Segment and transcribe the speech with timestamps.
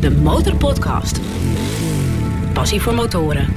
[0.00, 1.20] de Motorpodcast.
[2.52, 3.52] Passie voor motoren.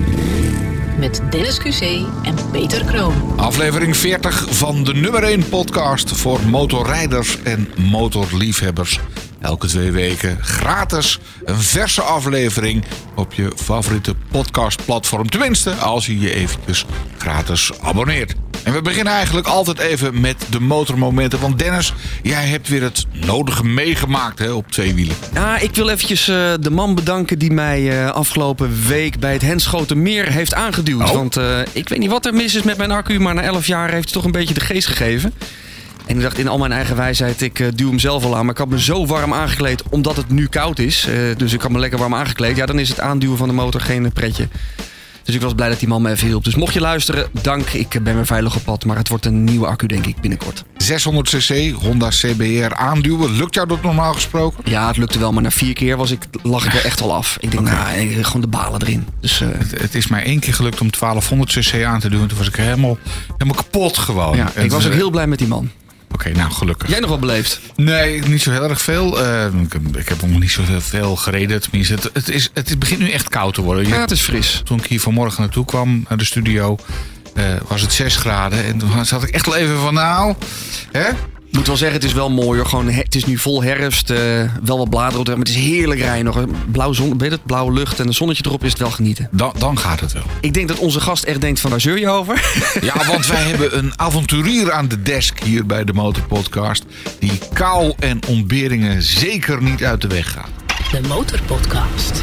[1.00, 1.82] Met Dennis QC
[2.24, 3.14] en Peter Kroon.
[3.36, 9.00] Aflevering 40 van de nummer 1 podcast voor motorrijders en motorliefhebbers.
[9.40, 12.84] Elke twee weken gratis een verse aflevering
[13.16, 15.30] op je favoriete podcastplatform.
[15.30, 16.86] Tenminste, als je je eventjes
[17.18, 18.41] gratis abonneert.
[18.64, 21.40] En we beginnen eigenlijk altijd even met de motormomenten.
[21.40, 25.16] Want Dennis, jij hebt weer het nodige meegemaakt hè, op twee wielen.
[25.34, 29.42] Ja, ik wil eventjes eh, de man bedanken die mij eh, afgelopen week bij het
[29.42, 31.10] Henschotenmeer heeft aangeduwd.
[31.10, 31.12] Oh.
[31.12, 33.68] Want eh, ik weet niet wat er mis is met mijn accu, maar na 11
[33.68, 35.34] jaar heeft het toch een beetje de geest gegeven.
[36.06, 38.42] En ik dacht in al mijn eigen wijsheid, ik duw hem zelf al aan.
[38.42, 41.08] Maar ik had me zo warm aangekleed omdat het nu koud is.
[41.38, 42.56] Dus ik had me lekker warm aangekleed.
[42.56, 44.48] Ja, dan is het aanduwen van de motor geen pretje.
[45.24, 46.44] Dus ik was blij dat die man me even hielp.
[46.44, 47.70] Dus mocht je luisteren, dank.
[47.70, 48.86] Ik eh, ben weer veilig op pad.
[48.86, 50.64] Maar het wordt een nieuwe accu, denk ik, binnenkort.
[50.84, 53.32] 600cc Honda CBR aanduwen.
[53.36, 54.72] Lukt jou dat normaal gesproken?
[54.72, 55.32] Ja, het lukte wel.
[55.32, 57.38] Maar na vier keer was ik, lag ik er echt al af.
[57.40, 59.08] Ik denk, nou, eh, gewoon de balen erin.
[59.22, 62.28] Dus eh, Het is mij één keer gelukt om 1200cc aan te doen.
[62.28, 62.98] Toen was ik helemaal,
[63.38, 64.38] helemaal kapot gewoon.
[64.38, 65.70] ja, ik was ook heel blij met die man.
[66.14, 66.90] Oké, nou gelukkig.
[66.90, 67.60] Jij nog wel beleefd?
[67.76, 69.22] Nee, niet zo heel erg veel.
[69.26, 71.62] Eh, ik, heb- ik heb nog niet zo heel veel gereden.
[71.62, 73.88] Tenminste, het, het, is, het begint nu echt koud te worden.
[73.88, 74.62] Ja, het is fris.
[74.64, 76.78] Toen ik hier vanmorgen naartoe kwam, naar de studio,
[77.36, 78.64] eh, was het 6 graden.
[78.66, 80.36] En toen zat ik echt wel even van, nou,
[80.92, 81.10] hè?
[81.52, 82.68] Ik moet wel zeggen, het is wel mooi hoor.
[82.68, 84.10] Gewoon, he- het is nu vol herfst.
[84.10, 84.18] eh,
[84.64, 86.46] wel wat bladeren op de weg, maar het is heerlijk rijden nog.
[86.72, 87.46] Blauw zon, weet het?
[87.46, 89.28] Blauwe lucht en een zonnetje erop is het wel genieten.
[89.32, 90.24] Dan, dan gaat het wel.
[90.42, 92.42] Ik denk dat onze gast echt denkt van daar zeur je over.
[92.82, 96.84] Ja, want wij hebben een avonturier aan de desk hier bij de Motorpodcast.
[97.20, 100.50] Die kou en ontberingen zeker niet uit de weg gaat.
[100.92, 102.22] De Motorpodcast.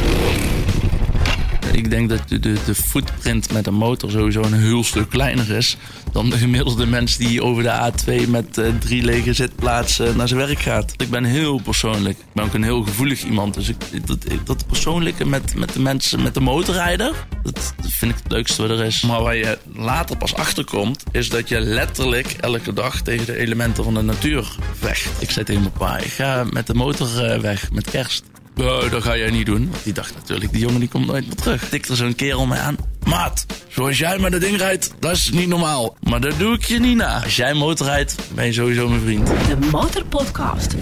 [1.78, 5.50] Ik denk dat de, de, de footprint met een motor sowieso een heel stuk kleiner
[5.50, 5.76] is
[6.12, 10.40] dan de gemiddelde mens die over de A2 met eh, drie lege zitplaatsen naar zijn
[10.40, 10.92] werk gaat.
[10.96, 12.18] Ik ben heel persoonlijk.
[12.18, 13.54] Ik ben ook een heel gevoelig iemand.
[13.54, 17.12] Dus ik, dat, dat persoonlijke met, met de mensen, met de motorrijder,
[17.42, 19.02] dat, dat vind ik het leukste wat er is.
[19.02, 23.84] Maar waar je later pas achterkomt, is dat je letterlijk elke dag tegen de elementen
[23.84, 25.22] van de natuur vecht.
[25.22, 28.24] Ik zei tegen mijn pa, ik ga met de motor eh, weg met kerst.
[28.60, 29.68] Oh, dat ga jij niet doen.
[29.70, 31.68] Want die dacht natuurlijk, die jongen die komt nooit meer terug.
[31.68, 32.76] Tikte zo'n kerel mij aan.
[33.04, 35.96] Maat, zoals jij met dat ding rijdt, dat is niet normaal.
[36.00, 37.22] Maar dat doe ik je niet na.
[37.22, 39.26] Als jij motorrijdt, ben je sowieso mijn vriend.
[39.26, 40.74] De Motorpodcast.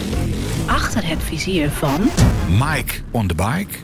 [0.66, 2.10] Achter het vizier van
[2.48, 3.78] Mike on the bike.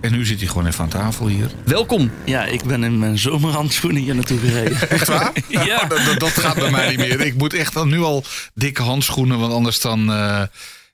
[0.00, 1.50] En nu zit hij gewoon even aan tafel hier.
[1.64, 2.10] Welkom.
[2.24, 4.90] Ja, ik ben in mijn zomerhandschoenen hier naartoe gereden.
[4.90, 5.32] Echt waar?
[5.48, 5.80] Ja.
[5.82, 7.20] Oh, dat, dat, dat gaat bij mij niet meer.
[7.20, 10.42] Ik moet echt dan nu al dikke handschoenen, want anders dan, eh,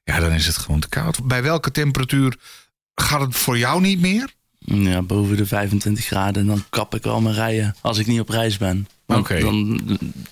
[0.04, 1.24] ja, dan is het gewoon te koud.
[1.26, 2.36] Bij welke temperatuur
[2.94, 4.28] gaat het voor jou niet meer?
[4.58, 6.46] Ja, boven de 25 graden.
[6.46, 8.88] Dan kap ik wel mijn rijden als ik niet op reis ben.
[9.06, 9.40] Want Oké.
[9.40, 9.80] Dan,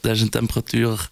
[0.00, 1.08] dat is een temperatuur...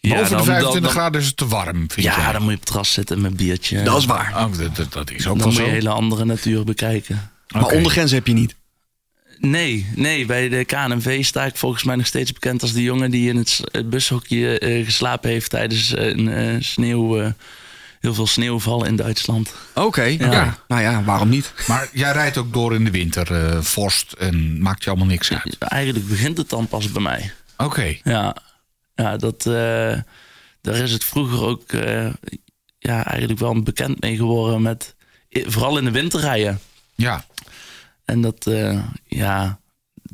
[0.00, 2.32] Ja, Boven dan- de 25 dan- graden is het te warm, vind Ja, jij?
[2.32, 3.82] dan moet je op het terras zitten met biertje.
[3.82, 4.32] Dat is waar.
[4.36, 5.60] Oh, dat, dat, is ook dan wel moet zo.
[5.62, 7.30] je een hele andere natuur bekijken.
[7.48, 8.54] Maar ondergrens heb je niet.
[9.40, 13.10] Nee, nee, bij de KNV sta ik volgens mij nog steeds bekend als de jongen
[13.10, 17.30] die in het, bushokje eh, geslapen heeft tijdens eh, een eh, sneeuw, eh,
[18.00, 19.54] heel veel sneeuwval in Duitsland.
[19.74, 20.02] Oké.
[20.02, 20.58] Ja.
[20.68, 21.52] Nou ja, waarom niet?
[21.66, 25.32] Maar jij rijdt ook door in de winter, eh, vorst en maakt je allemaal niks
[25.32, 25.56] uit.
[25.58, 27.32] Eigenlijk begint het dan pas bij mij.
[27.56, 28.36] Oké, Ja,
[28.94, 29.98] ja dat, eh,
[30.60, 32.06] daar is het vroeger ook eh,
[32.78, 34.94] ja, eigenlijk wel bekend mee geworden met,
[35.30, 36.60] vooral in de winter rijden.
[36.94, 37.24] ja.
[38.08, 39.60] En dat, eh, ja,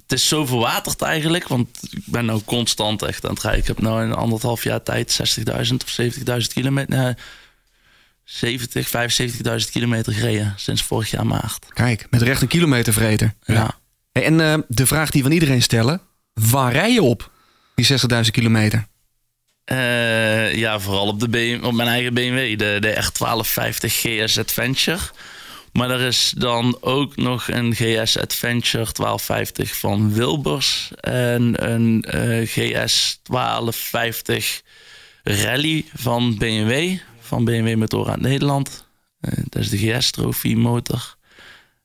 [0.02, 1.48] het is zo verwaterd eigenlijk.
[1.48, 3.60] Want ik ben nou constant echt aan het rijden.
[3.60, 5.38] Ik heb nou in anderhalf jaar tijd
[5.68, 6.98] 60.000 of 70.000 kilometer...
[6.98, 7.14] nee,
[8.24, 8.90] 70,
[9.64, 11.66] 75.000 kilometer gereden sinds vorig jaar maart.
[11.68, 13.34] Kijk, met recht een kilometervreter.
[13.44, 13.78] Ja.
[14.12, 16.00] Hey, en eh, de vraag die van iedereen stellen.
[16.32, 17.30] Waar rij je op?
[17.74, 17.86] Die
[18.24, 18.86] 60.000 kilometer.
[19.64, 25.00] Eh, ja, vooral op, de BM, op mijn eigen BMW, de, de R1250 GS Adventure.
[25.74, 30.90] Maar er is dan ook nog een GS Adventure 1250 van Wilbers.
[31.00, 34.62] En een eh, GS 1250
[35.22, 36.96] Rally van BMW.
[37.20, 38.86] Van BMW Motorrad Nederland.
[39.20, 41.16] Eh, dat is de GS Trophy motor.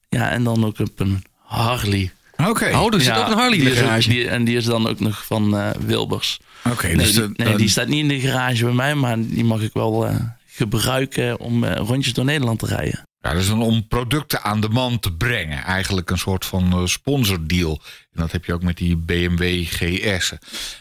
[0.10, 2.12] Ja, en dan ook op een Harley.
[2.48, 4.10] Oké, Oh, er zit Ja, ook een Harley in die de ook- garage.
[4.10, 6.40] die- en die is dan ook nog van eh, Wilbers.
[6.72, 6.88] oké.
[6.88, 9.62] Nee, dus de- nee, die staat niet in de garage bij mij, maar die mag
[9.62, 10.16] ik wel eh,
[10.48, 13.08] gebruiken om eh, rondjes door Nederland te rijden.
[13.22, 15.64] Ja, dat is dan om producten aan de man te brengen.
[15.64, 17.82] Eigenlijk een soort van eh, sponsordeal.
[18.12, 20.40] En dat heb je ook met die BMW GS'en.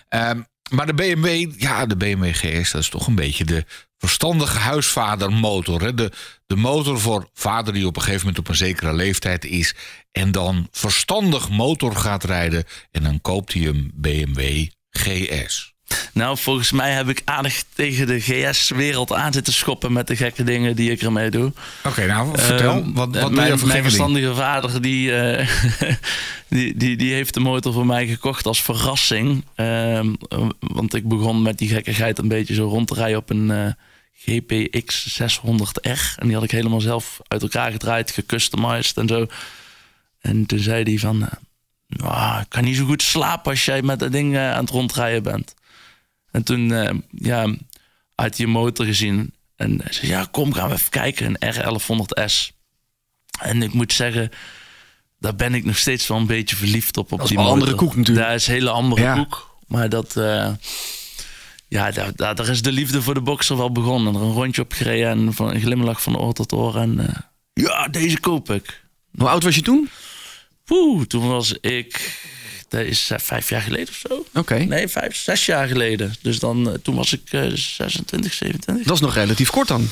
[0.09, 0.41] Ehm,
[0.71, 3.65] maar de BMW, ja, de BMW GS, dat is toch een beetje de
[3.99, 5.83] verstandige huisvadermotor.
[5.83, 5.95] Hè?
[5.95, 6.13] De,
[6.47, 9.75] de motor voor vader die op een gegeven moment op een zekere leeftijd is.
[10.13, 12.65] En dan verstandig motor gaat rijden.
[12.91, 15.77] En dan koopt hij een BMW GS.
[16.13, 20.45] Nou, volgens mij heb ik aardig tegen de GS-wereld aan zitten schoppen met de gekke
[20.45, 21.53] dingen die ik ermee doe.
[21.85, 22.71] Oké, nou vertel.
[22.73, 25.49] Ehm, wat wat doe je mijn, verstandige vader die, eh,
[26.49, 29.45] die, die, die heeft de motor voor mij gekocht als verrassing.
[29.55, 30.15] Ehm,
[30.61, 33.67] want ik begon met die gekkigheid een beetje zo rond te rijden op een eh,
[34.15, 36.15] GPX 600R.
[36.17, 39.27] En die had ik helemaal zelf uit elkaar gedraaid, gecustomized en zo.
[40.21, 41.23] En toen zei hij van...
[41.23, 41.29] eh,
[41.87, 45.23] "Nou, ik kan niet zo goed slapen als jij met dat ding aan het rondrijden
[45.23, 45.55] bent.
[46.31, 47.55] En toen eh, ja,
[48.15, 49.33] had hij een motor gezien.
[49.57, 51.37] En hij zei, ja, kom, gaan we even kijken.
[51.39, 52.49] Een R1100S.
[53.41, 54.31] En ik moet zeggen,
[55.19, 57.13] daar ben ik nog steeds wel een beetje verliefd op.
[57.13, 58.27] op Dat is die een andere koek natuurlijk.
[58.27, 59.15] Dat is een hele andere Ja.
[59.15, 59.57] koek.
[59.67, 60.17] Maar dat...
[60.17, 60.51] eh,
[61.69, 64.15] ja, daar, daar, daar is de liefde voor de boxer wel begonnen.
[64.15, 66.77] Er een rondje op gereden en van een glimlach van oor tot oor.
[66.77, 67.15] En eh,
[67.53, 68.85] ja, deze koop ik.
[69.19, 69.89] Hoe oud was je toen?
[70.65, 72.21] Poeh, toen was ik...
[72.69, 74.25] Dat is eh, vijf jaar geleden of zo.
[74.35, 74.55] Oké.
[74.59, 76.15] Nee, vijf, zes jaar geleden.
[76.23, 78.87] Dus dan, eh, toen was ik eh 26, 27.
[78.87, 79.89] Dat is nog relatief kort dan.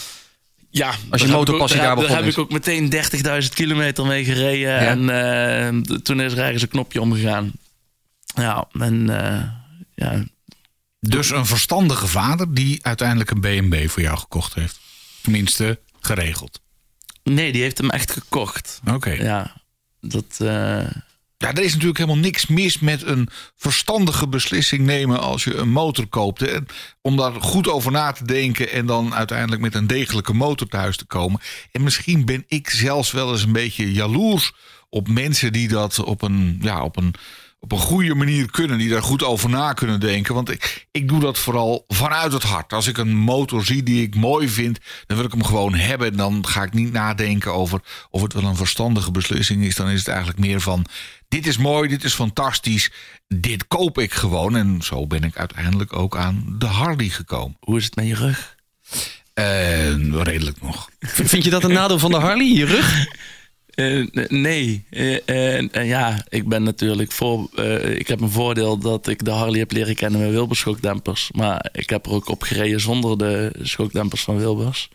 [0.70, 2.38] Ja, Als je daar heb motor ik ook- pas een daar heb- Daar heb ik
[2.38, 4.58] ook meteen 30.000 kilometer mee gereden.
[4.60, 4.78] Ja.
[4.78, 7.52] En eh, toen is er ergens een knopje omgegaan.
[8.34, 9.42] Ja, en eh,
[9.94, 10.24] ja,
[11.00, 14.78] Dus een verstandige vader die uiteindelijk een BMW voor jou gekocht heeft.
[15.22, 16.60] Tenminste, geregeld.
[17.22, 18.80] nee, die heeft hem echt gekocht.
[18.94, 19.10] Oké.
[19.10, 19.22] Ja.
[19.24, 19.54] Ja,
[20.00, 20.40] dat...
[21.38, 25.68] eh, er is natuurlijk helemaal niks mis met een verstandige beslissing nemen als je een
[25.68, 26.40] motor koopt.
[26.40, 26.56] hè.
[27.00, 30.96] Om daar goed over na te denken en dan uiteindelijk met een degelijke motor thuis
[30.96, 31.40] te komen.
[31.72, 34.52] En misschien ben ik zelfs wel eens een beetje jaloers
[34.90, 37.14] op mensen die dat op een, ja, op een,
[37.66, 38.78] op een goede manier kunnen.
[38.78, 40.34] Die daar goed over na kunnen denken.
[40.34, 42.72] Want ik, ik doe dat vooral vanuit het hart.
[42.72, 46.10] Als ik een motor zie die ik mooi vind, dan wil ik hem gewoon hebben.
[46.10, 47.80] En dan ga ik niet nadenken over
[48.10, 49.74] of het wel een verstandige beslissing is.
[49.74, 50.86] Dan is het eigenlijk meer van:
[51.28, 52.90] dit is mooi, dit is fantastisch.
[53.28, 54.56] Dit koop ik gewoon.
[54.56, 57.56] En zo ben ik uiteindelijk ook aan de Harley gekomen.
[57.60, 58.56] hoe is het met je rug?
[59.34, 60.88] Eh, redelijk nog.
[61.00, 62.94] Vind je dat een nadeel van de Harley, je rug?
[63.76, 64.84] Eh, nee.
[64.90, 67.48] Eh, eh, en ja, ik ben natuurlijk voor.
[67.54, 71.30] eh, ik heb een voordeel dat ik de Harley heb leren kennen met Wilbers schokdempers.
[71.32, 74.88] Maar ik heb er ook op gereden zonder de schokdempers van Wilbers.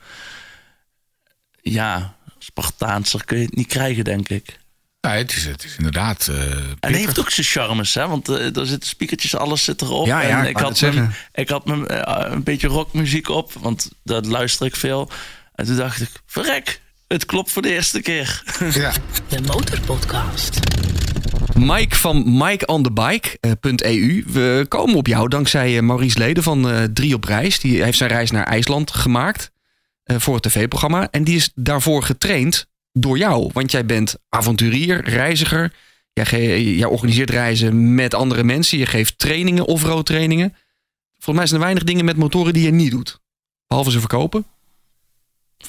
[1.61, 4.59] Ja, Spartaanser kun je het niet krijgen, denk ik.
[5.01, 6.27] Ja, het, is, het is inderdaad.
[6.27, 8.07] eh, En heeft ook zijn charmes, hè?
[8.07, 10.05] Want eh, er zitten speakertjes, alles zit erop.
[10.05, 13.91] Ja, ja, en ik had, mijn, ik had mijn, eh, een beetje rockmuziek op, want
[14.03, 15.09] dat luister ik veel.
[15.55, 16.81] En toen dacht ik, verrek,
[17.11, 18.43] het klopt voor de eerste keer.
[18.73, 18.91] Ja.
[19.27, 20.59] De Motorpodcast.
[21.57, 24.23] Mike van mikeonthebike.eu.
[24.27, 27.59] We komen op jou dankzij eh, Maurice Leden van eh Drie op Reis.
[27.59, 29.51] Die heeft zijn reis naar IJsland gemaakt
[30.03, 31.07] eh, voor het tv-programma.
[31.11, 33.49] En die is daarvoor getraind door jou.
[33.53, 35.73] Want jij bent avonturier, reiziger.
[36.13, 38.77] Jij, ge- jij organiseert reizen met andere mensen.
[38.77, 40.55] Je geeft trainingen, off-road trainingen.
[41.11, 43.19] Volgens mij zijn er weinig dingen met motoren die je niet doet.
[43.67, 44.45] Behalve ze verkopen.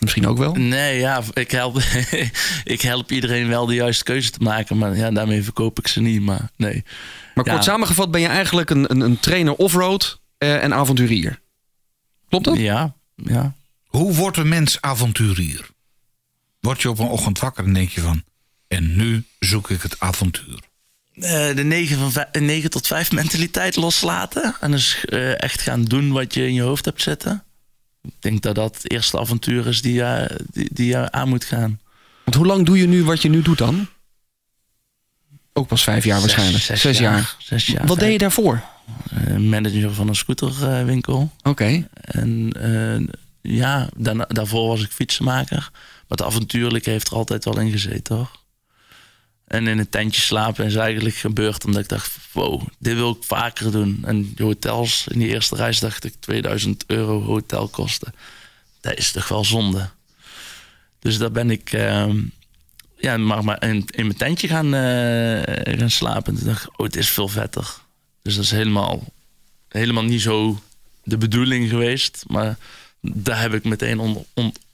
[0.01, 0.53] Misschien ook wel.
[0.55, 1.77] Nee, ja, ik help,
[2.65, 4.79] ik help iedereen wel de juiste keuze te maken.
[4.79, 6.21] Maar ja, daarmee verkoop ik ze niet.
[6.21, 6.85] Maar nee.
[7.35, 7.53] Maar Ja.
[7.53, 11.41] kort samengevat ben je eigenlijk een, een, een trainer off-road eh, en avonturier.
[12.29, 12.57] Klopt dat?
[12.57, 13.55] Ja, ja.
[13.87, 15.69] Hoe wordt een mens avonturier?
[16.61, 18.23] Word je op een ochtend wakker en denk je van...
[18.69, 20.59] en nu zoek ik het avontuur.
[21.15, 24.57] Eh, de 9, van vij- 9 tot 5 mentaliteit loslaten.
[24.61, 27.45] En dus eh, echt gaan doen wat je in je hoofd hebt zitten.
[28.03, 31.45] Ik denk dat dat het eerste avontuur is die je, die, die je aan moet
[31.45, 31.81] gaan.
[32.25, 33.89] Want hoe lang doe je nu wat je nu doet dan?
[35.53, 36.63] Ook pas vijf jaar waarschijnlijk.
[36.63, 37.37] Zes, jaar.
[37.39, 37.87] Zes jaar.
[37.87, 38.63] Wat deed je daarvoor?
[39.11, 41.31] Eh, manager van een scooterwinkel.
[41.43, 41.89] Oké.
[41.95, 45.69] En eh, ja, daarna, daarvoor was ik fietsenmaker.
[45.73, 48.41] Maar het avontuurlijke heeft er altijd wel in gezeten hoor.
[49.53, 53.25] En in een tentje slapen is eigenlijk gebeurd omdat ik dacht: wow, dit wil ik
[53.25, 54.03] vaker doen.
[54.05, 58.15] En die hotels, in die eerste reis dacht ik 2000 euro hotelkosten.
[58.81, 59.89] Dat is toch wel zonde.
[60.99, 62.21] Dus daar ben ik ehm,
[62.97, 66.33] ja, maar, maar in, in mijn tentje gaan, eh, gaan slapen.
[66.33, 67.77] En toen dacht ik: oh, het is veel vetter.
[68.23, 69.05] Dus dat is helemaal,
[69.69, 70.63] helemaal niet zo
[71.03, 72.25] de bedoeling geweest.
[72.27, 72.57] Maar
[73.01, 74.27] daar heb ik meteen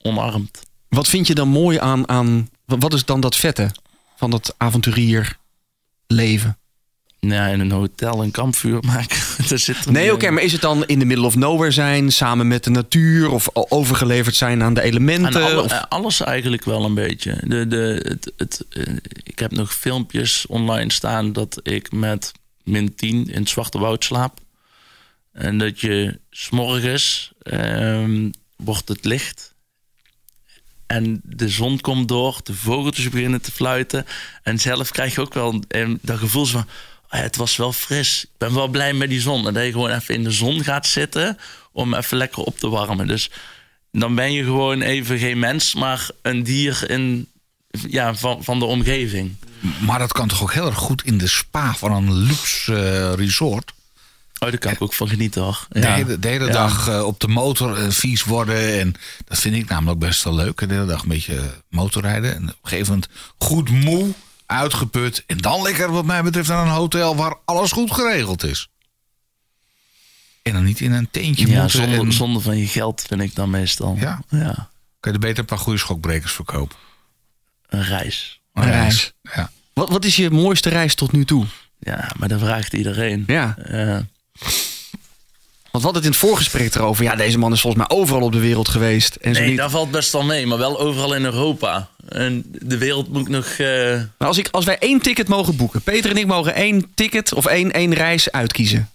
[0.02, 0.60] omarmd.
[0.88, 2.48] Wat vind je dan mooi aan, aan...
[2.64, 3.70] Wat is dan dat vette
[4.18, 5.36] van dat avonturier
[6.06, 6.58] leven?
[7.20, 9.18] Ja, in een hotel een kampvuur maken.
[9.48, 12.12] daar zit er Nee, oké, maar is het dan in the middle of nowhere zijn,
[12.12, 15.42] samen met de natuur of overgeleverd zijn aan de Aan elementen?
[15.42, 17.38] alle- of- eh, alles eigenlijk wel een beetje.
[17.44, 22.32] De, de, het, het, eh, ik heb nog filmpjes online staan dat ik met
[22.64, 24.38] min 10 in het Zwarte Woud slaap.
[25.32, 29.54] En dat je s'morgens ehm wordt het licht.
[30.88, 34.06] En de zon komt door, de vogeltjes beginnen te fluiten.
[34.42, 35.62] En zelf krijg je ook wel
[36.00, 36.66] dat gevoel van...
[37.08, 38.24] het was wel fris.
[38.24, 39.42] Ik ben wel blij met die zon.
[39.42, 41.38] Dat je gewoon even in de zon gaat zitten
[41.72, 43.06] om even lekker op te warmen.
[43.06, 43.30] Dus
[43.92, 47.28] dan ben je gewoon even geen mens, maar een dier in,
[47.70, 49.36] ja, van, van de omgeving.
[49.80, 53.12] Maar dat kan toch ook heel erg goed in de spa van een luxe eh,
[53.14, 53.72] resort.
[54.40, 55.66] Oh, daar kan ik ook van genieten hoor.
[55.68, 56.52] De hele, de hele Ja.
[56.52, 58.78] dag eh, op de motor eh, vies worden.
[58.80, 60.58] En dat vind ik namelijk best wel leuk.
[60.68, 62.34] De hele dag een beetje motorrijden.
[62.34, 64.12] En op een gegeven moment goed moe,
[64.46, 65.24] uitgeput.
[65.26, 68.68] En dan lekker wat mij betreft naar een hotel waar alles goed geregeld is.
[70.42, 71.80] En dan niet in een teentje Ja, moeten.
[71.80, 73.96] zonder, en- zonder van je geld vind ik dan meestal.
[74.00, 74.22] Ja.
[74.28, 74.54] ja.
[75.00, 76.76] Kan je er beter een paar goede schokbrekers verkopen.
[77.68, 78.40] Een reis.
[78.54, 79.12] Een reis.
[79.22, 79.50] Ja.
[79.72, 81.46] Wat, wat is je mooiste reis tot nu toe?
[81.78, 83.24] Ja, maar dat vraagt iedereen.
[83.26, 83.56] Ja.
[83.56, 83.98] Eh,
[85.70, 87.04] Want we hadden het in het voorgesprek erover.
[87.04, 89.14] Ja, deze man is volgens mij overal op de wereld geweest.
[89.14, 89.58] En zo nee, niet.
[89.58, 91.88] daar valt best wel mee, maar wel overal in Europa.
[92.08, 95.82] En de wereld moet nog eh, Maar als, ik, als wij één ticket mogen boeken.
[95.82, 98.90] Peter en ik mogen één ticket of één, één reis uitkiezen.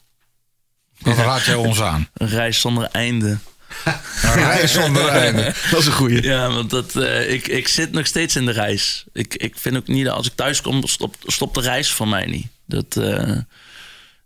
[0.99, 2.09] Wat raad jij ons aan?
[2.13, 3.37] een reis zonder einde.
[4.23, 5.43] Een reis zonder einde.
[5.71, 6.23] Dat is een goeie.
[6.23, 9.03] Ja, want dat, eh, ik, ik zit nog steeds in de reis.
[9.13, 12.07] Ik, ik vind ook niet dat als ik thuis kom, stopt stop de reis voor
[12.07, 12.47] mij niet.
[12.65, 13.37] Dat, eh,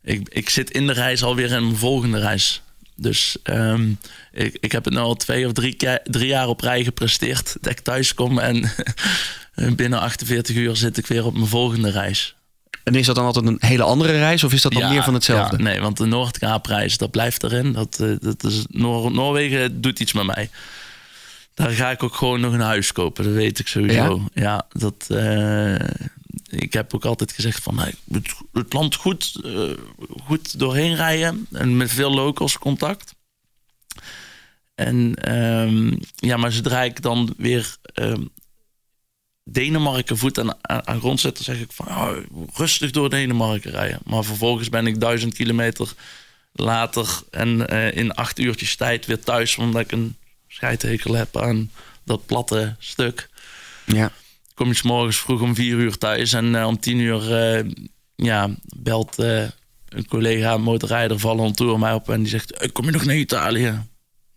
[0.08, 2.62] ik, ik zit in de reis alweer in mijn volgende reis.
[2.96, 3.92] Dus ehm,
[4.32, 7.58] ik, ik heb het nu al twee of drie, drie jaar op rij gepresteerd.
[7.62, 8.72] Dat ik thuis kom en
[9.76, 12.36] binnen 48 uur zit ik weer op mijn volgende reis.
[12.84, 14.44] En is dat dan altijd een hele andere reis?
[14.44, 15.58] Of is dat dan Ja, meer van hetzelfde?
[15.58, 17.72] ja, nee, want de Noordkaapreis, dat blijft erin.
[17.72, 20.50] Dat, eh, dat is, Noor Noorwegen doet iets met mij.
[21.54, 24.28] Daar ga ik ook gewoon nog een huis kopen, dat weet ik sowieso.
[24.34, 25.76] Ja, dat, eh,
[26.50, 29.70] ik heb ook altijd gezegd van nou, moet het land goed, eh,
[30.24, 31.48] goed doorheen rijden.
[31.52, 33.16] En met veel locals contact.
[34.76, 38.24] En ehm, ja, maar zodra ik dan weer ehm,
[39.44, 42.18] Denemarken voet aan, aan, aan grond zet, dan zeg ik van oh,
[42.54, 44.00] rustig door Denemarken rijden.
[44.04, 45.94] Maar vervolgens ben ik duizend kilometer
[46.52, 50.16] later en eh, in acht uurtjes tijd weer thuis, omdat ik een
[50.48, 51.72] scheidhekel heb aan
[52.04, 53.30] dat platte stuk.
[53.86, 54.12] Ja.
[54.58, 57.66] Kom je 's morgens vroeg om vier uur thuis en eh, om tien uur eh,
[58.16, 59.44] ja, belt eh,
[59.90, 62.92] een collega een motorrijder vallen on tour mij op en die zegt: "Eh, Kom je
[62.92, 63.82] nog naar Italië?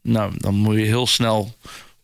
[0.02, 1.54] Nou, dan moet je heel snel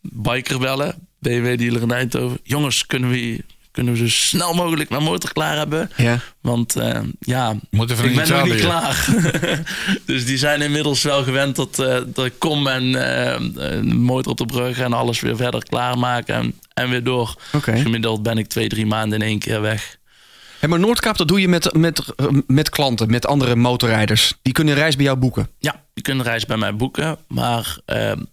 [0.01, 2.39] biker bellen, BMW dealer in Eindhoven.
[2.43, 3.45] Jongens, kunnen we,
[3.77, 5.91] kunnen we zo snel mogelijk mijn motor klaar hebben?
[5.97, 6.19] Ja.
[6.41, 9.09] Want eh, ja, Moet even ik naar ben nog niet klaar.
[10.05, 12.83] dus die zijn inmiddels wel gewend dat, eh, dat ik kom en
[13.73, 17.37] een motor op de brug en alles weer verder klaarmaken en, en weer door.
[17.53, 17.77] Oké.
[17.77, 19.97] Gemiddeld ben ik twee, drie maanden in één keer weg.
[20.59, 22.03] Hey, maar Noordkaap, dat doe je met, met,
[22.47, 24.35] met klanten, met andere motorrijders.
[24.43, 25.49] Die kunnen een reis bij jou boeken.
[25.59, 27.79] Ja, je kunt een reis bij mij boeken, maar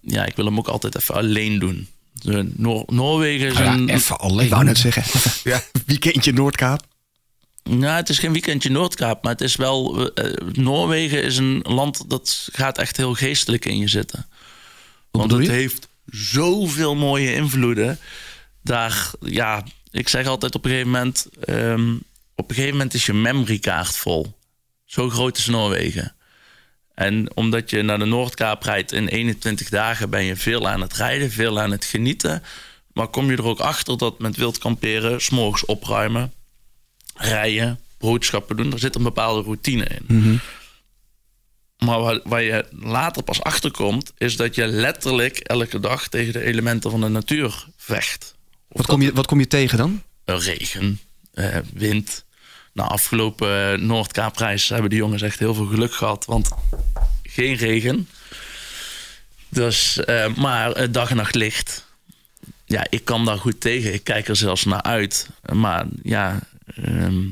[0.00, 1.88] ja, ik wil hem ook altijd even alleen doen.
[2.56, 3.88] Noor- Noorwegen is Ja, een...
[3.88, 4.44] even alleen.
[4.44, 5.02] Ik wou net zeggen.
[5.52, 5.62] Ja.
[5.86, 6.82] Weekendje Noordkaap.
[7.62, 10.10] Nou, het is geen weekendje Noordkaap, maar het is wel.
[10.14, 14.26] eh, Noorwegen is een land dat gaat echt heel geestelijk in je zitten.
[15.10, 17.98] Want het heeft zoveel mooie invloeden.
[18.62, 21.26] Daar, ja, ik zeg altijd op een gegeven moment.
[21.44, 21.94] ehm,
[22.34, 24.38] op een gegeven moment is je memorykaart vol.
[24.84, 26.14] Zo groot is Noorwegen.
[26.94, 30.92] En omdat je naar de Noordkaap rijdt in 21 dagen, ben je veel aan het
[30.92, 32.42] rijden, veel aan het genieten.
[32.92, 36.32] Maar kom je er ook achter dat met wild kamperen, s'morgens opruimen,
[37.14, 40.40] rijden, boodschappen doen, er zit een bepaalde routine in.
[41.78, 46.32] Maar waar, waar je later pas achter komt, is dat je letterlijk elke dag tegen
[46.32, 48.34] de elementen van de natuur vecht.
[48.68, 50.02] Of Wat kom, je, wat kom je tegen dan?
[50.24, 51.00] regen,
[51.32, 52.23] eh, wind.
[52.74, 56.50] Nou, afgelopen eh, Noordkaapreis hebben die jongens echt heel veel geluk gehad, want
[57.22, 58.08] geen regen.
[59.48, 61.86] Dus, eh, maar eh, dag en nacht licht.
[62.64, 63.92] Ja, ik kan daar goed tegen.
[63.92, 65.28] Ik kijk er zelfs naar uit.
[65.52, 67.22] Maar ja, ehm,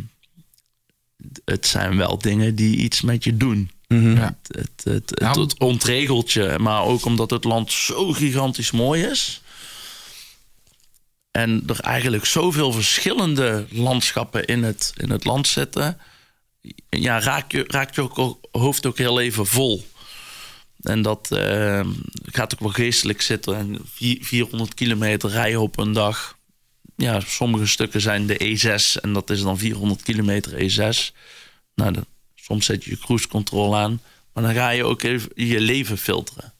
[1.45, 3.71] het zijn wel dingen die iets met je doen.
[3.89, 3.99] Ja.
[3.99, 9.03] Het, het, het, het, het ontregelt je, maar ook omdat het land zo gigantisch mooi
[9.03, 9.42] is.
[11.33, 15.99] En er eigenlijk zoveel verschillende landschappen in het, in het land zitten.
[16.89, 19.87] Ja, raakt je, raakt je ook, hoofd ook heel even vol.
[20.81, 21.87] En dat eh,
[22.23, 23.57] gaat ook wel geestelijk zitten.
[23.57, 26.37] En vier- 400 kilometer rijden op een dag.
[26.97, 31.17] Ja, sommige stukken zijn de E6 en dat is dan 400 kilometer E6.
[31.75, 31.95] Nou,
[32.35, 34.01] soms zet je je cruise control aan.
[34.33, 36.53] Maar dan ga je ook even je leven filteren.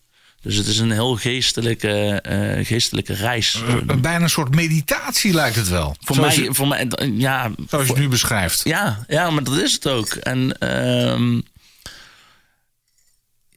[0.43, 3.63] Dus het is een heel geestelijke, eh, geestelijke reis.
[3.67, 5.97] Eh, Bijna een soort meditatie lijkt het wel.
[6.01, 8.61] voor, zoals mij, je, voor mij, ja, zoals je het nu beschrijft.
[8.65, 10.09] ja, ja, maar dat is het ook.
[10.15, 11.39] En ehm,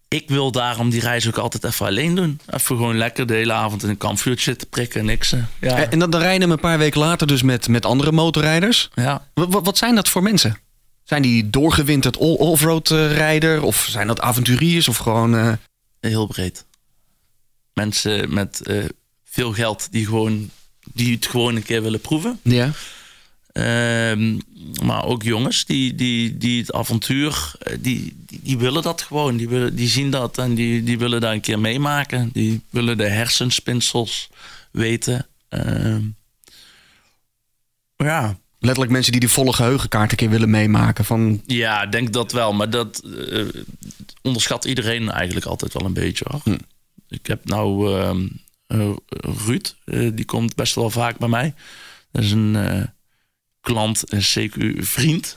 [0.08, 2.40] ik wil daarom die reis ook altijd even alleen doen.
[2.46, 5.50] Even gewoon lekker de hele avond in een kampvuurtje zitten prikken, niksen.
[5.62, 8.12] Ja, Eh, En dan, dan rijden we een paar weken later dus met, met andere
[8.12, 8.90] motorrijders.
[8.96, 9.28] ja.
[9.34, 10.58] Wat, zijn dat voor mensen?
[11.04, 13.62] Zijn die doorgewinterd all- off-road rijder?
[13.64, 14.88] Of zijn dat avonturiers?
[14.88, 15.36] Of gewoon...
[15.38, 15.52] eh,
[16.00, 16.66] Heel breed.
[17.76, 18.84] Mensen met eh,
[19.24, 20.50] veel geld die, gewoon,
[20.94, 22.40] die het gewoon een keer willen proeven.
[22.42, 22.72] ja.
[23.52, 24.40] Ehm,
[24.84, 29.38] maar ook jongens die, die, die het avontuur, eh, die, die, die willen dat gewoon.
[29.38, 32.30] Die, willen, die zien dat en die, die willen daar een keer meemaken.
[32.34, 34.30] Die willen de hersenspinsels
[34.72, 35.28] weten.
[35.50, 36.02] Ehm,
[37.96, 41.06] ja, Letterlijk mensen die die volle geheugenkaart een keer willen meemaken.
[41.06, 42.54] Van, ja, ik denk dat wel.
[42.54, 43.46] Maar dat eh,
[44.22, 46.26] onderschat iedereen eigenlijk altijd wel een beetje.
[46.28, 46.42] Hoor.
[46.44, 46.58] Hm.
[47.10, 48.28] Ik heb nou ehm,
[48.68, 48.90] eh,
[49.46, 51.54] Ruud, eh, die komt best wel vaak bij mij.
[52.12, 52.84] Dat is een eh,
[53.62, 55.36] klant, een CQ-vriend.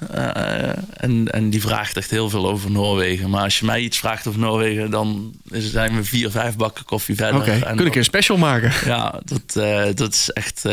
[0.96, 3.30] en, en die vraagt echt heel veel over Noorwegen.
[3.30, 7.14] Maar als je mij iets vraagt over Noorwegen, dan zijn we vier, vijf bakken koffie
[7.14, 7.40] verder.
[7.40, 8.72] Oké, kun ik een dan- keer een special maken?
[8.92, 9.52] ja, dat,
[9.96, 10.64] dat is echt,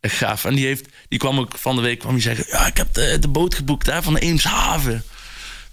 [0.00, 0.44] echt gaaf.
[0.44, 2.44] En die, heeft, die kwam ook van de week kwam die zeggen...
[2.48, 5.02] ja, ik heb de, de boot geboekt hè, van de Eemshaven.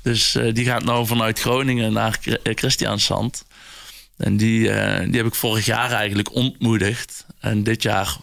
[0.02, 3.46] Dus die gaat nou vanuit Groningen naar Chr- Christiansand.
[4.20, 7.26] En die, eh, die heb ik vorig jaar eigenlijk ontmoedigd.
[7.40, 8.18] En dit jaar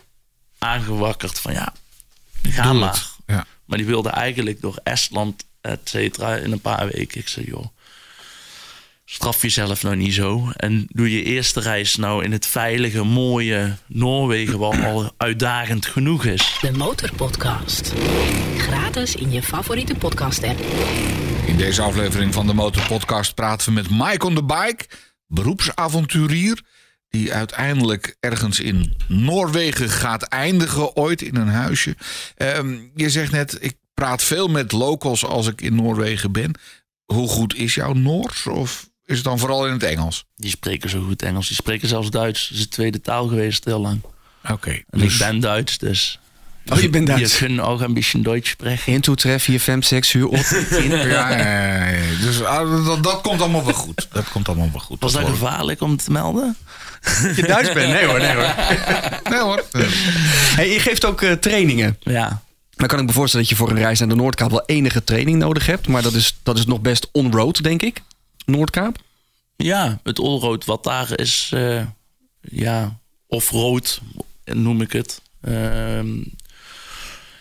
[0.58, 1.72] aangewakkerd van ja,
[2.42, 2.92] ga Doe maar.
[2.92, 3.10] het.
[3.26, 3.46] Ja.
[3.64, 7.20] Maar die wilde eigenlijk door Estland, et cetera, in een paar weken.
[7.20, 7.66] Ik zei, joh,
[9.04, 10.50] straf jezelf nou niet zo.
[10.56, 14.58] En doe je eerste reis nou in het veilige, mooie Noorwegen...
[14.58, 16.56] wat al uitdagend genoeg is.
[16.60, 17.92] De Motorpodcast.
[18.56, 20.60] Gratis in je favoriete podcast app.
[21.46, 24.86] In deze aflevering van de Motorpodcast praten we met Mike on the Bike,
[25.26, 26.62] beroepsavonturier,
[27.08, 31.96] die uiteindelijk ergens in Noorwegen gaat eindigen, ooit in een huisje.
[32.36, 36.54] Ehm, je zegt net, ik praat veel met locals als ik in Noorwegen ben.
[37.04, 38.46] Hoe goed is jouw Noors?
[38.46, 40.24] Of is het dan vooral in het Engels?
[40.34, 41.46] Die spreken zo goed Engels.
[41.46, 42.48] Die spreken zelfs Duits.
[42.48, 44.00] Dat is de tweede taal geweest heel lang.
[44.50, 44.70] Oké.
[44.70, 46.20] En dus- ik ben Duits, dus...
[46.72, 47.38] Oh, je bent Duits.
[47.38, 48.92] Je kunt ook een beetje Duits spreken.
[48.92, 50.90] 1, 2, 3, 4, 5, 6, 7, 8, 10.
[50.90, 52.00] Ja, ja, ja, ja.
[52.20, 54.08] Dus ah, dat, dat komt allemaal wel goed.
[54.12, 55.00] Dat komt allemaal wel goed.
[55.00, 56.56] Was dat gevaarlijk om te melden?
[57.36, 57.92] je Duits bent?
[57.92, 58.54] Nee hoor, nee hoor.
[59.30, 59.64] Nee hoor.
[60.56, 61.96] Hey, je geeft ook eh, trainingen.
[62.00, 62.42] Ja.
[62.76, 65.04] Dan kan ik me voorstellen dat je voor een reis naar de Noordkaap wel enige
[65.04, 65.88] training nodig hebt.
[65.88, 68.02] Maar dat is, dat is nog best on-road, denk ik.
[68.44, 68.96] Noordkaap.
[69.56, 71.82] Ja, het allroad wat daar is, eh,
[72.40, 74.00] ja, off-road
[74.44, 76.08] noem ik het, ehm,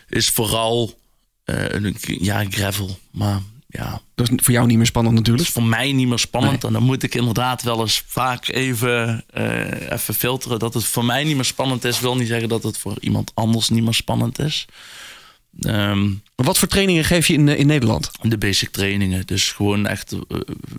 [0.10, 1.00] is vooral
[1.46, 3.00] eh, een, ja, gravel.
[3.12, 5.48] Maar ja, Dat is voor jou niet meer spannend dat natuurlijk.
[5.48, 6.64] is voor mij niet meer spannend.
[6.64, 10.60] En dan moet ik inderdaad wel eens vaak even, eh, even filteren.
[10.60, 13.32] Dat het voor mij niet meer spannend is, wil niet zeggen dat het voor iemand
[13.34, 14.66] anders niet meer spannend is.
[15.50, 18.12] Maar wat voor trainingen geef je in, eh, in Nederland?
[18.22, 19.26] de basic trainingen.
[19.26, 20.16] Dus gewoon echt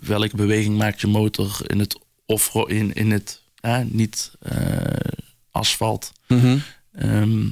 [0.03, 3.41] welke beweging maakt je motor in het off in, in het
[3.83, 4.31] niet
[5.51, 6.11] asfalt.
[6.91, 7.47] Ehm,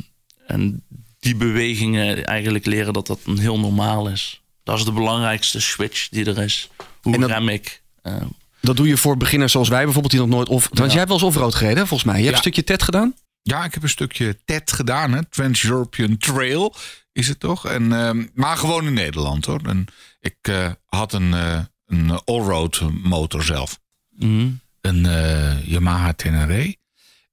[0.47, 0.83] en
[1.25, 4.41] die bewegingen eigenlijk leren dat dat een heel normaal is.
[4.63, 6.69] Dat is de belangrijkste switch die er is.
[7.01, 7.81] Hoe En dat- rem ik?
[8.01, 8.15] Eh,
[8.61, 10.63] Dat doe je voor beginners zoals wij bijvoorbeeld, die nog nooit off...
[10.67, 10.85] Want Ja.
[10.85, 12.17] jij hebt wel eens offroad gereden, volgens mij.
[12.19, 12.45] Je hebt Ja.
[12.45, 13.15] een stukje TED gedaan?
[13.41, 15.25] Ja, ik heb een stukje TED gedaan, hè?
[15.25, 16.75] Trans-European Trail
[17.11, 17.67] is het toch?
[17.67, 19.61] En, ehm, maar gewoon in Nederland hoor.
[19.65, 19.85] En
[20.19, 23.79] ik eh, had een, eh, een allroad motor zelf.
[24.17, 24.49] mhm.
[24.81, 26.77] Een eh, Yamaha Tenere.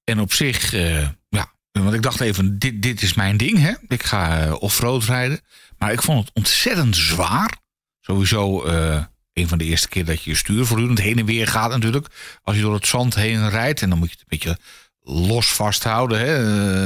[0.05, 3.73] En op zich, eh, ja, want ik dacht even, dit, dit is mijn ding, hè?
[3.89, 5.41] Ik ga eh, offroad rijden.
[5.79, 7.57] Maar ik vond het ontzettend zwaar.
[8.01, 11.47] Sowieso eh, een van de eerste keer dat je je stuur voortdurend heen en weer
[11.47, 12.07] gaat natuurlijk.
[12.43, 14.59] Als je door het zand heen rijdt en dan moet je het een beetje
[15.03, 16.37] los vasthouden, hè?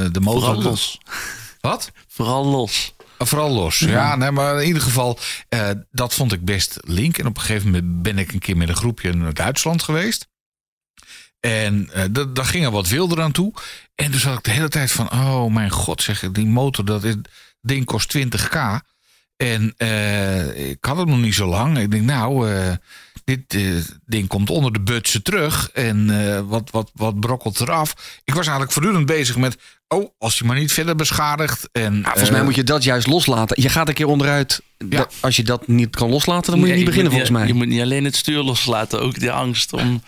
[0.03, 0.41] eh, De motor.
[0.41, 0.97] Vooral los.
[1.61, 1.91] Wat?
[2.07, 2.95] Vooral los.
[3.17, 3.79] Vooral los.
[3.79, 5.19] Ja, nee, maar in ieder geval,
[5.91, 7.17] dat vond ik best link.
[7.17, 10.27] En op een gegeven moment ben ik een keer met een groepje naar Duitsland geweest.
[11.47, 13.53] En eh da- daar ging er wat wilder aan toe.
[13.95, 17.03] En toen zat ik de hele tijd van, oh mijn god, zeg, die motor, dat
[17.03, 17.15] is,
[17.61, 18.57] ding kost 20k.
[19.37, 21.77] En eh, ik had het nog niet zo lang.
[21.79, 22.71] Ik denk, nou, eh,
[23.23, 23.57] dit
[24.05, 25.69] ding komt onder de butsen terug.
[25.73, 27.93] En eh, wat, wat, wat brokkelt eraf.
[28.23, 29.57] Ik was eigenlijk voortdurend bezig met,
[29.87, 31.69] oh, als je maar niet verder beschadigt.
[31.71, 33.61] En, Nou, volgens mij moet je dat juist loslaten.
[33.61, 34.61] Je gaat een keer onderuit.
[34.77, 34.85] Ja.
[34.97, 37.47] Dat- als je dat niet kan loslaten, dan moet je Nee, niet beginnen volgens mij.
[37.47, 40.03] Je moet niet alleen het stuur loslaten, ook die angst om...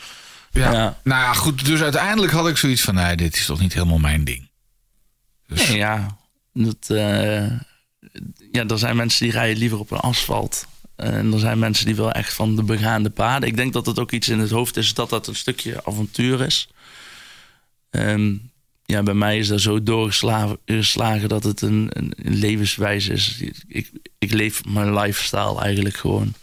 [0.51, 0.71] Ja.
[0.71, 0.99] Ja.
[1.03, 1.65] Nou ja, goed.
[1.65, 4.49] Dus uiteindelijk had ik zoiets van, nee, dit is toch niet helemaal mijn ding.
[5.47, 6.17] Dus, Nee, ja.
[6.53, 7.47] Dat, eh,
[8.51, 10.67] ja, er zijn mensen die rijden liever op een asfalt.
[10.95, 13.47] En er zijn mensen die wel echt van de begaande paden.
[13.49, 16.41] Ik denk dat het ook iets in het hoofd is dat dat een stukje avontuur
[16.41, 16.69] is.
[17.89, 18.35] Ehm,
[18.85, 23.41] ja, bij mij is dat zo doorgeslagen geslagen dat het een, een, een levenswijze is.
[23.67, 26.33] Ik, ik leef mijn lifestyle eigenlijk gewoon.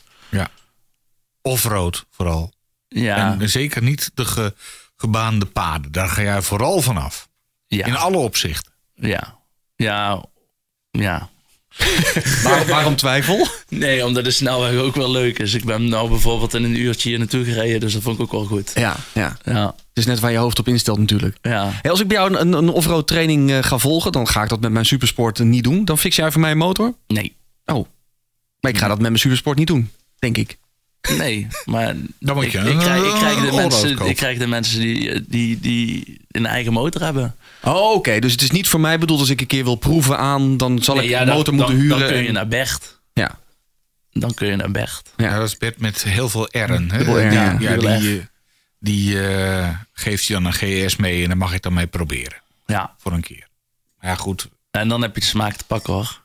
[1.43, 2.53] Offroad vooral.
[2.89, 4.55] Ja, En zeker niet de ge-
[4.97, 5.93] gebaande paden.
[5.93, 7.29] Daar ga jij vooral vanaf.
[7.67, 8.73] ja, In alle opzichten.
[8.95, 9.39] ja,
[9.77, 10.25] ja,
[10.91, 11.29] ja.
[12.43, 13.47] Waarom, waarom twijfel?
[13.69, 15.55] Nee, omdat de snelweg ook wel leuk is.
[15.55, 18.33] Ik ben nou bijvoorbeeld in een uurtje hier naartoe gereden, dus dat vond ik ook
[18.33, 18.71] wel goed.
[18.75, 19.37] Ja, ja.
[19.45, 21.37] Ja, Het is net waar je hoofd op instelt natuurlijk.
[21.43, 21.71] ja.
[21.83, 24.49] Hey, als ik bij jou een, een offroad training eh, ga volgen, dan ga ik
[24.49, 25.85] dat met mijn supersport eh, niet doen.
[25.85, 26.95] Dan fix jij voor mij een motor?
[27.07, 27.87] Nee, Oh.
[28.61, 30.59] Maar ik ga dat met mijn supersport niet doen, denk ik.
[31.19, 31.47] Nee.
[31.65, 34.11] Maar Dan moet ik, je ik, een, krijg, ik, krijg de mensen, kopen.
[34.11, 37.37] ik krijg de mensen die, die, die een eigen motor hebben.
[37.63, 38.19] Oh, oké.
[38.19, 40.83] Dus het is niet voor mij bedoeld als ik een keer wil proeven aan, dan
[40.83, 41.99] zal Nee, ik ja, een motor dan, moeten huren.
[41.99, 43.01] Dan kun je naar Bert.
[43.13, 43.39] Ja.
[44.13, 45.03] Dan kun je naar Bert.
[45.17, 45.25] Ja.
[45.29, 46.91] Ja, dat is Bert met heel veel R'en.
[46.91, 47.05] hè?
[47.05, 47.57] Die, ja.
[47.59, 48.25] ja, die, eh,
[48.81, 52.41] die eh, geeft je dan een GS mee en dan mag ik dan mee proberen.
[52.67, 52.95] Ja.
[52.99, 53.47] Voor een keer.
[54.01, 54.49] Ja, goed.
[54.71, 56.21] En dan heb je de smaak te pakken hoor.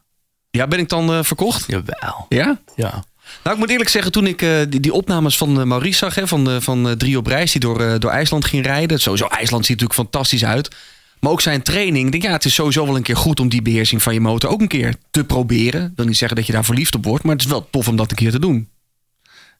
[0.51, 1.63] ja, ben ik dan eh, verkocht?
[1.67, 2.25] Jawel.
[2.29, 2.59] Ja?
[2.75, 3.03] Ja.
[3.43, 6.27] Nou, ik moet eerlijk zeggen, toen ik eh, die, opnames van eh, Maurice zag, hè,
[6.27, 8.99] van, de, van eh, Drie op reis, die door, eh, door IJsland ging rijden.
[8.99, 10.75] Sowieso, IJsland ziet natuurlijk fantastisch uit.
[11.19, 12.05] Maar ook zijn training.
[12.05, 14.21] Ik denk, ja, het is sowieso wel een keer goed om die beheersing van je
[14.21, 15.85] motor ook een keer te proberen.
[15.85, 17.87] Ik wil niet zeggen dat je daar verliefd op wordt, maar het is wel tof
[17.87, 18.69] om dat een keer te doen.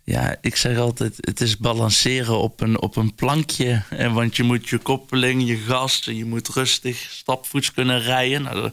[0.04, 3.84] Ja, ik zeg altijd, het is balanceren op een, op een plankje.
[3.90, 8.42] En want je moet je koppeling, je gas, je moet rustig stapvoets kunnen rijden.
[8.42, 8.72] Nou,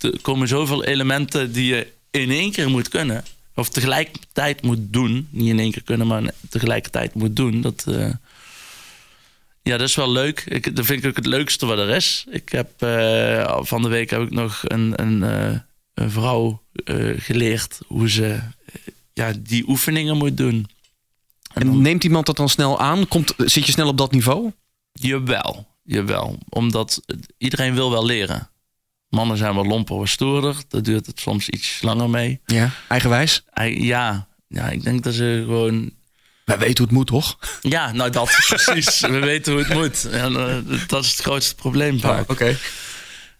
[0.00, 3.24] er komen zoveel elementen die je in één keer moet kunnen.
[3.56, 5.28] Of tegelijkertijd moet doen.
[5.30, 7.60] Niet in één keer kunnen, maar tegelijkertijd moet doen.
[7.60, 8.12] Dat, eh,
[9.62, 10.44] ja, dat is wel leuk.
[10.48, 12.26] Ik, dat vind ik ook het leukste wat er is.
[12.30, 15.58] Ik heb, eh, van de week heb ik nog een, een, eh,
[15.94, 16.62] een vrouw
[17.16, 18.38] geleerd hoe ze
[19.12, 20.68] ja, die oefeningen moet doen.
[21.52, 23.08] En En neemt iemand dat dan snel aan?
[23.08, 24.52] Komt, zit je snel op dat niveau?
[24.92, 26.38] Jawel, jawel.
[26.48, 27.02] Omdat
[27.38, 28.50] iedereen wil wel leren.
[29.16, 30.56] Mannen zijn wel lomper, wat stoerder.
[30.68, 32.40] Daar duurt het soms iets langer mee.
[32.46, 32.70] Ja.
[32.88, 33.44] Eigenwijs?
[33.64, 35.90] Ja, ja, ik denk dat ze gewoon...
[36.44, 37.38] Wij weten hoe het moet, toch?
[37.60, 39.00] Ja, nou dat, precies.
[39.16, 40.04] We weten hoe het moet.
[40.04, 42.30] En eh, dat is het grootste probleem vaak.
[42.30, 42.58] Oké.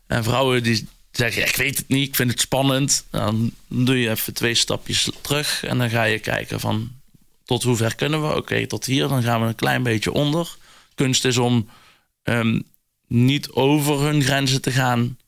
[0.07, 3.05] En vrouwen die zeggen, ja, ik weet het niet, ik vind het spannend.
[3.11, 6.91] Dan doe je even twee stapjes terug en dan ga je kijken van
[7.45, 8.37] tot hoe ver kunnen we?
[8.37, 10.57] Oké, tot hier, dan gaan we een klein beetje onder.
[10.95, 11.69] Kunst is om
[12.23, 12.61] ehm,
[13.09, 15.19] niet over hun grenzen te gaan,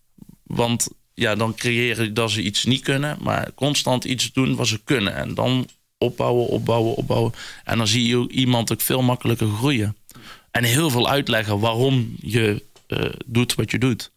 [0.49, 4.67] want ja, dan creëer ik dat ze iets niet kunnen, maar constant iets doen wat
[4.67, 5.15] ze kunnen.
[5.15, 7.33] En dan opbouwen, opbouwen, opbouwen.
[7.65, 9.97] En dan zie je iemand ook veel makkelijker groeien.
[10.51, 14.11] En heel veel uitleggen waarom je eh, doet wat je doet.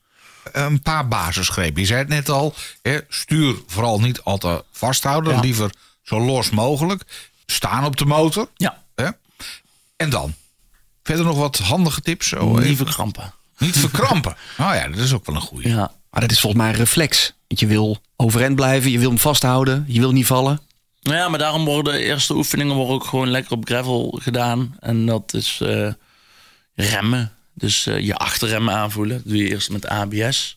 [0.52, 1.82] Een paar basisgrepen.
[1.82, 2.54] Je zei het net al.
[2.82, 5.34] Hè, stuur vooral niet al te vasthouden.
[5.34, 5.40] Ja.
[5.40, 7.04] Liever zo los mogelijk.
[7.46, 8.50] Staan op de motor.
[8.56, 9.10] Ja, Hè?
[9.96, 10.34] En dan?
[11.04, 12.28] Verder nog wat handige tips?
[12.28, 12.76] Zo, niet even.
[12.76, 13.34] verkrampen.
[13.58, 14.36] Niet verkrampen.
[14.58, 15.68] Nou ja, dat is ook wel een goeie.
[15.68, 15.92] Ja.
[16.12, 17.34] Maar dat is volgens mij een reflex.
[17.48, 20.60] Want je wil overeind blijven, je wil hem vasthouden, je wil niet vallen.
[21.02, 24.76] Nou ja, maar daarom worden de eerste oefeningen worden ook gewoon lekker op gravel gedaan.
[24.80, 25.94] En dat is eh,
[26.76, 27.32] remmen.
[27.54, 29.18] Dus eh, je achterremmen aanvoelen.
[29.18, 30.56] Dat doe je eerst met ABS.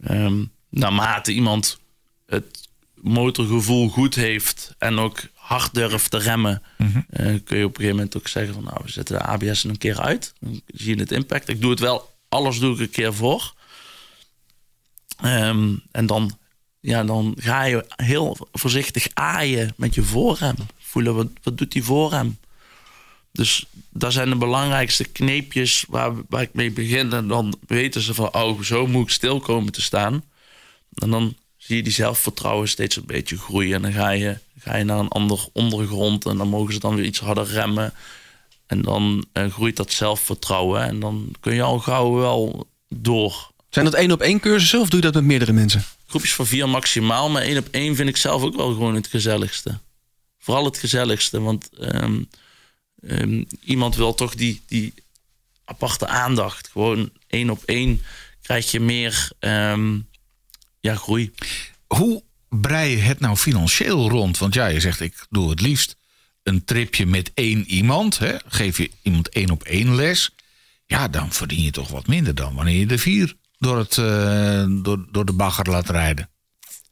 [0.00, 1.78] Ehm, naarmate iemand
[2.26, 7.76] het motorgevoel goed heeft en ook hard durft te remmen, eh, kun je op een
[7.76, 10.32] gegeven moment ook zeggen van nou, we zetten de ABS een keer uit.
[10.40, 11.48] Dan zie je het impact.
[11.48, 13.54] Ik doe het wel, alles doe ik een keer voor.
[15.22, 16.38] Ehm, en dan,
[16.80, 20.56] ja, dan ga je heel voorzichtig aaien met je voorrem.
[20.78, 22.38] Voelen wat, wat doet die voorrem.
[23.32, 27.12] Dus dat zijn de belangrijkste kneepjes waar, waar ik mee begin.
[27.12, 30.24] En dan weten ze van, oh, zo moet ik stil komen te staan.
[30.94, 33.74] En dan zie je die zelfvertrouwen steeds een beetje groeien.
[33.74, 36.26] En dan ga je, ga je naar een ander ondergrond.
[36.26, 37.92] En dan mogen ze dan weer iets harder remmen.
[38.66, 40.82] En dan eh, groeit dat zelfvertrouwen.
[40.82, 43.50] En dan kun je al gauw wel door.
[43.70, 45.84] Zijn dat één op één cursussen of doe je dat met meerdere mensen?
[46.06, 47.30] Groepjes van vier maximaal.
[47.30, 49.78] Maar één op één vind ik zelf ook wel gewoon het gezelligste.
[50.38, 51.40] Vooral het gezelligste.
[51.40, 52.22] Want ehm,
[53.00, 54.94] ehm, iemand wil toch die, die
[55.64, 56.68] aparte aandacht.
[56.68, 58.02] Gewoon één op één
[58.42, 59.98] krijg je meer ehm,
[60.80, 61.32] ja, groei.
[61.86, 64.38] Hoe brei je het nou financieel rond?
[64.38, 65.96] Want ja, je zegt ik doe het liefst
[66.42, 68.18] een tripje met één iemand.
[68.18, 68.36] Hè?
[68.46, 70.30] Geef je iemand één op één les.
[70.86, 74.64] Ja, dan verdien je toch wat minder dan wanneer je de vier door, het, eh,
[74.68, 76.28] door, door de bagger laat rijden.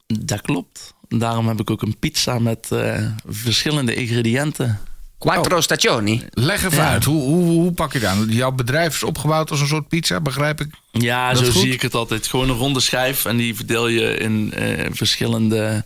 [0.07, 0.93] Dat klopt.
[1.07, 4.79] Daarom heb ik ook een pizza met eh, verschillende ingrediënten.
[5.17, 6.25] Quattro stagioni.
[6.29, 6.89] Leg even Ja.
[6.89, 8.25] uit, hoe, hoe, hoe pak je dat aan?
[8.29, 10.69] Jouw bedrijf is opgebouwd als een soort pizza, begrijp ik?
[10.91, 11.61] Ja, zo goed.
[11.61, 12.27] zie ik het altijd.
[12.27, 15.85] Gewoon een ronde schijf en die verdeel je in eh, verschillende,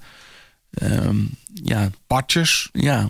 [0.72, 1.16] ehm,
[1.64, 2.70] ja, Patjes.
[2.74, 3.10] ja,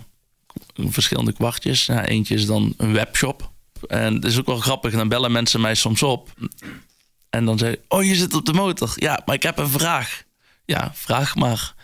[0.76, 1.86] verschillende kwartjes.
[1.86, 3.50] Ja, eentje is dan een webshop.
[3.88, 4.92] En het is ook wel grappig.
[4.92, 6.30] Dan bellen mensen mij soms op.
[7.32, 8.92] En dan zeggen oh, je zit op de motor.
[8.96, 10.22] Ja, maar ik heb een vraag.
[10.64, 11.74] Ja, vraag maar.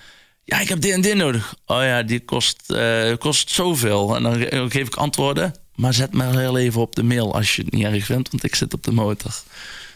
[0.44, 1.54] Ja, ik heb dit en dit nodig.
[1.66, 4.16] Oh ja, die kost, eh, kost zoveel.
[4.16, 5.54] En dan ge- dan geef ik antwoorden.
[5.74, 8.44] Maar zet me heel even op de mail als je het niet erg vindt, want
[8.44, 9.32] ik zit op de motor.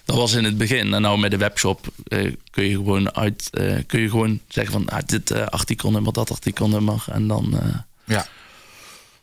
[0.05, 0.95] Dat was in het begin.
[0.95, 4.73] En nou met de webshop eh, kun je gewoon uit, eh, kun je gewoon zeggen
[4.73, 7.05] van ah, dit uh, artikelnummer, dat artikelnummer.
[7.13, 7.61] En dan.
[8.05, 8.27] ja.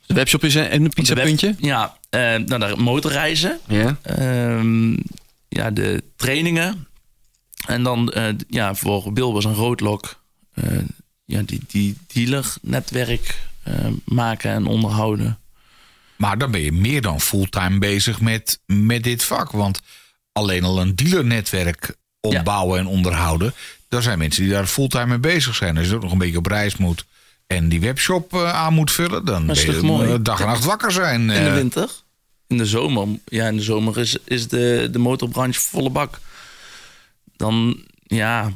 [0.06, 1.56] De webshop is een, een pizzapuntje?
[1.60, 3.60] Ja, nou, daar motorreizen.
[3.68, 3.98] Ja.
[4.02, 4.96] Ehm,
[5.50, 6.88] ja, de trainingen.
[7.68, 8.14] En dan
[8.48, 10.24] ja, voor Bilbos en Roodlok.
[11.26, 13.40] ja, die, die dealernetwerk
[14.06, 15.40] maken en onderhouden.
[16.16, 19.52] Maar dan ben je meer dan fulltime bezig met, met dit vak.
[19.52, 19.82] Want
[20.32, 23.54] alleen al een dealernetwerk opbouwen en onderhouden.
[23.88, 25.78] Daar zijn mensen die daar fulltime mee bezig zijn.
[25.78, 27.06] Als je ook nog een beetje op reis moet
[27.48, 30.22] en die webshop uh, aan moet vullen, dan ben je mooi.
[30.22, 31.22] dag en nacht wakker zijn.
[31.22, 31.54] In de eh.
[31.54, 31.90] winter?
[32.50, 33.08] In de zomer?
[33.26, 36.20] Ja, in de zomer is, is de, de motorbranche volle bak.
[37.36, 38.52] Dan, ja,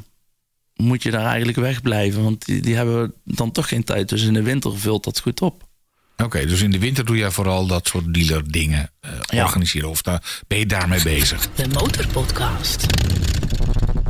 [0.74, 2.22] moet je daar eigenlijk wegblijven.
[2.22, 4.08] Want die, die hebben dan toch geen tijd.
[4.08, 5.68] Dus in de winter vult dat goed op.
[6.16, 8.90] Oké, dus in de winter doe jij vooral dat soort dealer dingen
[9.32, 9.88] uh, organiseren.
[9.88, 11.48] Of daar, ben je daarmee bezig?
[11.54, 12.86] De Motorpodcast.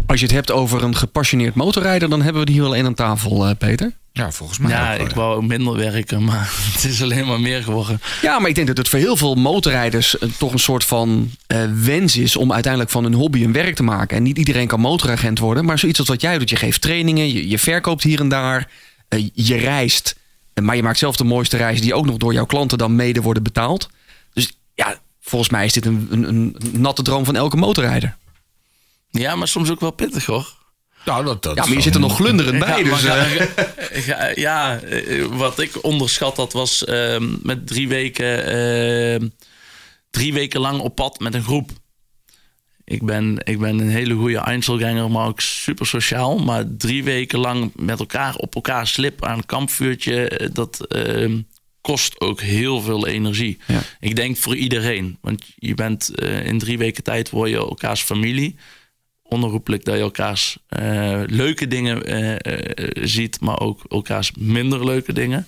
[0.07, 2.87] Als je het hebt over een gepassioneerd motorrijder, dan hebben we die hier wel één
[2.87, 3.93] aan tafel, uh, Peter.
[4.17, 4.71] Ja, volgens mij.
[4.71, 8.01] Ja, ik wou minder werken, maar het is alleen maar meer geworden.
[8.23, 11.31] Ja, maar ik denk dat het voor heel veel motorrijders uh, toch een soort van
[11.75, 14.17] wens is om uiteindelijk van hun hobby een werk te maken.
[14.17, 16.51] En niet iedereen kan motoragent worden, maar zoiets als wat jij doet.
[16.51, 18.71] Je geeft trainingen, je, je verkoopt hier en daar,
[19.33, 20.17] je reist.
[20.63, 23.21] Maar je maakt zelf de mooiste reis die ook nog door jouw klanten dan mede
[23.21, 23.89] worden betaald.
[24.33, 28.17] Dus ja, volgens mij is dit een, een, een natte droom van elke motorrijder.
[29.11, 30.64] Ja, maar soms ook wel pittig hoor.
[31.05, 32.83] Nou, dat, dat ja, maar je zit er nog glunderend bij.
[32.83, 34.35] dus, uh...
[34.35, 38.55] ja, eh, wat ik onderschat had was uh, met drie weken,
[39.23, 39.29] uh,
[40.11, 41.71] drie weken lang op pad met een groep.
[42.85, 46.39] Ik ben, ik ben een hele goede Einzelganger, maar ook super sociaal.
[46.39, 51.39] Maar drie weken lang met elkaar op elkaar slip aan een kampvuurtje, eh, dat uh,
[51.81, 53.59] kost ook heel veel energie.
[53.67, 53.83] Ja.
[54.01, 55.19] Ik denk voor iedereen.
[55.21, 58.57] Want je bent uh, in drie weken tijd word je elkaars familie.
[59.29, 62.03] Onherroepelijk dat je elkaars uh, leuke dingen
[63.09, 65.47] ziet, maar ook elkaars minder leuke dingen.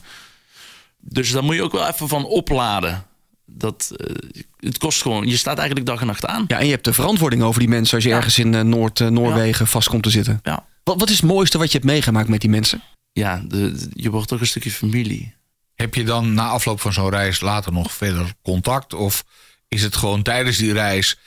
[1.00, 3.06] Dus daar moet je ook wel even van opladen
[3.46, 4.16] dat, uh,
[4.56, 5.26] het kost gewoon.
[5.26, 6.44] Je staat eigenlijk dag en nacht aan.
[6.48, 9.00] Ja, en je hebt de verantwoording over die mensen als je ergens in uh, Noord,
[9.00, 9.70] uh, Noorwegen ja.
[9.70, 10.40] vast komt te zitten.
[10.42, 10.66] Ja.
[10.84, 12.82] Wat, wat is het mooiste wat je hebt meegemaakt met die mensen?
[13.12, 15.34] Ja, de, je wordt toch een stukje familie.
[15.74, 18.94] Heb je dan na afloop van zo'n reis later nog verder contact?
[18.94, 19.24] Of
[19.68, 21.18] is het gewoon tijdens die reis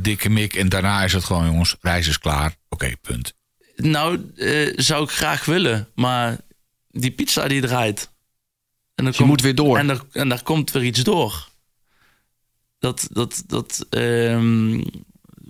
[0.00, 2.56] dikke mik en daarna is het gewoon, jongens, reis is klaar.
[2.68, 3.34] Oké, punt.
[3.76, 4.32] Nou,
[4.76, 6.38] zou ik graag willen, maar
[6.90, 8.00] die pizza die draait.
[8.94, 9.78] En dan dus je moet weer door.
[9.78, 11.52] En, er, en daar komt weer iets door
[12.84, 14.82] dat, dat, dat um,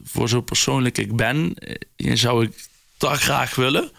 [0.03, 1.55] voor zo persoonlijk ik ben,
[1.97, 2.69] eh, zou ik
[2.99, 3.91] dat graag willen.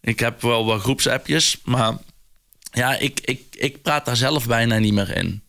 [0.00, 1.96] Ik heb wel wat groepsappjes, maar
[2.72, 5.42] ja, ik, ik, ik praat daar zelf bijna niet meer in.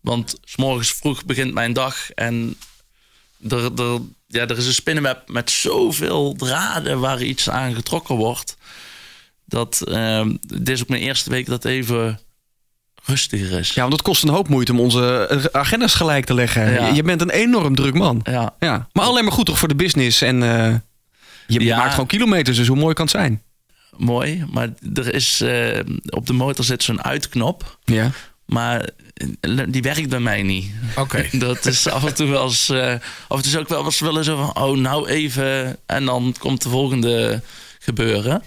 [0.00, 2.56] Want s morgens vroeg begint mijn dag en
[3.48, 8.56] er, er, ja, er is een spinnenweb met zoveel draden waar iets aan getrokken wordt.
[9.44, 12.20] Dat uh, dit is ook mijn eerste week dat even
[13.04, 13.70] rustiger is.
[13.70, 16.94] Ja, want het kost een hoop moeite om onze eh, agendas gelijk te leggen.
[16.94, 18.20] Je, bent een enorm druk man.
[18.24, 18.54] Ja.
[18.58, 18.88] ja.
[18.92, 20.22] Maar alleen maar goed toch voor de business.
[20.22, 20.74] En uh,
[21.46, 23.42] je maakt gewoon kilometers, dus hoe mooi kan het zijn?
[23.96, 25.78] Mooi, maar er is uh,
[26.08, 27.78] op de motor zit zo'n uitknop.
[27.84, 28.10] Ja.
[28.46, 28.88] Maar
[29.68, 30.70] die werkt bij mij niet.
[30.96, 31.28] Oké.
[31.38, 32.70] Dat is af en toe wel eens.
[32.70, 32.94] Uh,
[33.28, 34.64] of het is ook wel eens willen zo van.
[34.64, 35.76] Oh, nou even.
[35.86, 37.42] En dan komt de volgende
[37.78, 38.42] gebeuren.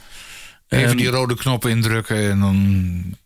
[0.67, 3.17] Even um, die rode knop indrukken en dan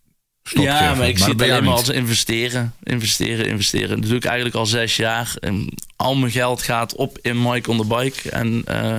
[0.43, 2.73] ja, maar ik zie het alleen maar als investeren.
[2.83, 4.01] Investeren, investeren.
[4.01, 5.33] Dat doe ik eigenlijk al zes jaar.
[5.39, 8.29] En al mijn geld gaat op in Mike on the Bike.
[8.29, 8.97] En uh,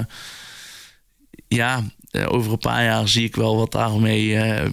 [1.49, 4.65] ja, eh, over een paar jaar zie ik wel wat daarmee, uh,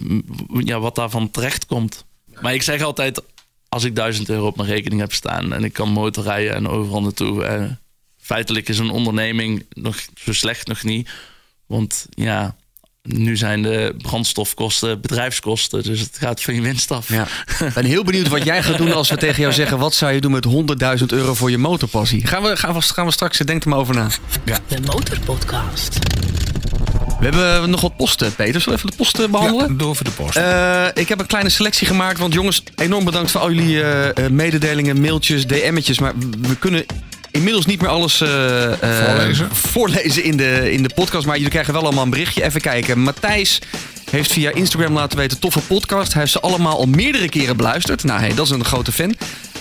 [0.64, 2.04] ja, wat daarvan terecht komt.
[2.40, 3.22] Maar ik zeg altijd,
[3.70, 7.02] als ik duizend euro op mijn rekening heb staan en ik kan motorrijden en overal
[7.02, 7.78] naartoe.
[8.18, 11.10] feitelijk is een onderneming nog zo slecht nog niet.
[11.66, 12.56] Want ja,
[13.02, 17.08] nu zijn de brandstofkosten bedrijfskosten, dus het gaat van je winst af.
[17.08, 17.26] Ja.
[17.66, 20.12] Ik ben heel benieuwd wat jij gaat doen als we tegen jou zeggen: wat zou
[20.12, 20.46] je doen met
[21.00, 22.26] 100.000 euro voor je motorpassie?
[22.26, 24.08] Gaan we, gaan we, gaan we straks, denk er maar over na.
[24.44, 24.58] Ja.
[24.68, 25.98] De Motorpodcast.
[27.20, 28.60] We hebben nog wat posten, Peter.
[28.60, 29.66] Zullen we even de posten behandelen?
[29.68, 30.36] Ja, door voor de post.
[30.36, 32.18] Uh, ik heb een kleine selectie gemaakt.
[32.18, 35.98] Want jongens, enorm bedankt voor al jullie uh, mededelingen, mailtjes, DM'tjes.
[35.98, 36.84] Maar we kunnen
[37.30, 38.28] inmiddels niet meer alles uh,
[38.80, 39.48] voorlezen.
[39.52, 41.26] voorlezen in de, in de podcast.
[41.26, 42.42] Maar jullie krijgen wel allemaal een berichtje.
[42.42, 42.98] Even kijken.
[42.98, 43.58] Matthijs
[44.10, 46.12] heeft via Instagram laten weten: toffe podcast.
[46.12, 48.04] Hij heeft ze allemaal al meerdere keren beluisterd.
[48.04, 49.14] Nou, hey, dat is een grote fan.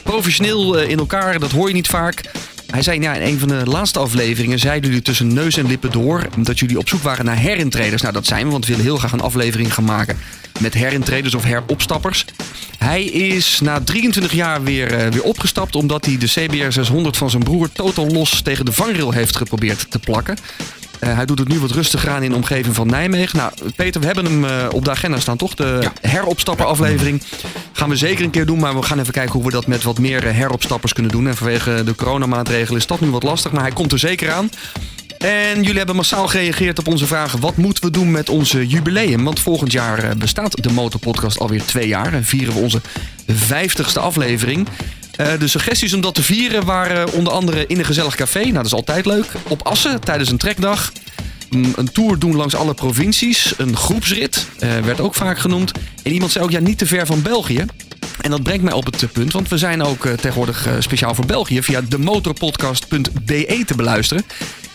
[0.04, 2.22] Professioneel in elkaar, dat hoor je niet vaak.
[2.72, 5.92] Hij zei ja, in een van de laatste afleveringen zeiden jullie tussen neus en lippen
[5.92, 8.02] door dat jullie op zoek waren naar herintreders.
[8.02, 10.18] Nou, dat zijn we, want we willen heel graag een aflevering gaan maken
[10.60, 12.26] met herintreders of heropstappers.
[12.78, 17.30] Hij is na 23 jaar weer, eh, weer opgestapt omdat hij de CBR 600 van
[17.30, 20.38] zijn broer totaal los tegen de vangrail heeft geprobeerd te plakken.
[21.00, 23.38] Eh, hij doet het nu wat rustiger aan in de omgeving van Nijmegen.
[23.38, 25.56] Nou, Peter, we hebben hem eh, op de agenda staan, toch?
[25.56, 26.10] De Ja.
[26.10, 27.22] heropstapperaflevering.
[27.74, 29.84] Gaan we zeker een keer doen, maar we gaan even kijken hoe we dat met
[29.84, 31.28] wat meer eh, heropstappers kunnen doen.
[31.28, 34.50] En vanwege de coronamaatregelen is dat nu wat lastig, maar hij komt er zeker aan.
[35.18, 37.40] En jullie hebben massaal gereageerd op onze vragen.
[37.40, 39.24] Wat moeten we doen met onze jubileum?
[39.24, 42.14] Want volgend jaar bestaat de Motorpodcast alweer twee jaar.
[42.14, 42.82] En vieren we onze
[43.28, 44.68] vijftigste aflevering.
[45.20, 48.40] Eh, de suggesties om dat te vieren waren onder andere in een gezellig café.
[48.40, 49.26] Nou, dat is altijd leuk.
[49.48, 50.92] Op Assen tijdens een trekdag.
[51.50, 53.54] Mm, Een tour doen langs alle provincies.
[53.58, 55.72] Een groepsrit eh, werd ook vaak genoemd.
[56.04, 57.66] En iemand zei ook, ja, niet te ver van België.
[58.22, 61.16] En dat brengt mij op het punt, want we zijn ook eh, tegenwoordig eh, speciaal
[61.16, 64.24] voor België via demotorpodcast.be te beluisteren.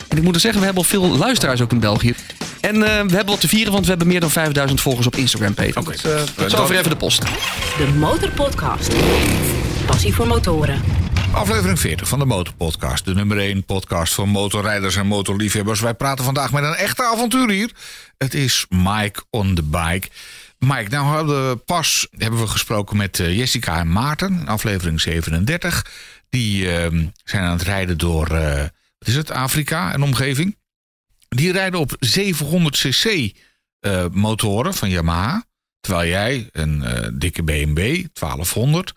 [0.09, 2.15] En ik moet er zeggen, we hebben al veel luisteraars ook in België.
[2.61, 5.17] En eh, we hebben wat te vieren, want we hebben meer dan 5000 volgers op
[5.17, 5.81] Instagram, Peter.
[5.81, 5.93] Oké.
[5.93, 7.23] Eh, tot zover even de post.
[7.79, 8.93] De Motorpodcast.
[9.87, 10.83] Passie voor motoren.
[11.33, 13.05] Aflevering 40 van de Motorpodcast.
[13.05, 15.81] De nummer 1 podcast voor motorrijders en motorliefhebbers.
[15.81, 17.71] Wij praten vandaag met een echte avonturier.
[18.19, 20.09] Het is Mike on the bike.
[20.59, 24.41] Mike, nou hadden we pas hebben we gesproken met eh, Jessica en Maarten.
[24.41, 25.87] in Aflevering 37.
[26.29, 28.57] Die ehm, zijn aan het rijden door, eh,
[28.99, 30.57] wat is het, Afrika en omgeving.
[31.29, 33.33] Die rijden op 700 cc
[33.81, 35.45] eh, motoren van Yamaha.
[35.81, 36.85] Terwijl jij een
[37.19, 38.93] dikke BMW 1200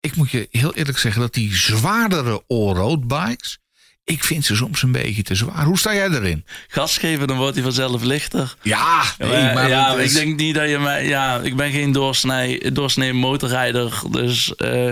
[0.00, 3.58] ik moet je heel eerlijk zeggen dat die zwaardere allroad bikes,
[4.04, 5.64] ik vind ze soms een beetje te zwaar.
[5.64, 6.44] Hoe sta jij erin?
[6.68, 8.54] Gas geven, dan wordt hij vanzelf lichter.
[8.62, 11.06] Ja, nee, maar ja, is- ik denk niet dat je mij...
[11.06, 14.00] Ja, ik ben geen doorsnee, doorsnee motorrijder.
[14.10, 14.90] Dus eh,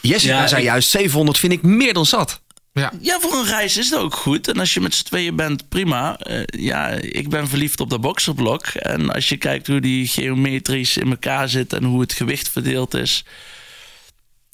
[0.00, 2.40] Jessica Ja, zei ik- juist, 700 vind ik meer dan zat.
[2.72, 4.48] ja, ja, voor een reis is het ook goed.
[4.48, 6.16] En als je met z'n tweeën bent, prima.
[6.18, 8.66] Eh, ja, ik ben verliefd op dat boxerblok.
[8.66, 11.72] En als je kijkt hoe die geometrisch in elkaar zit...
[11.72, 13.24] en hoe het gewicht verdeeld is...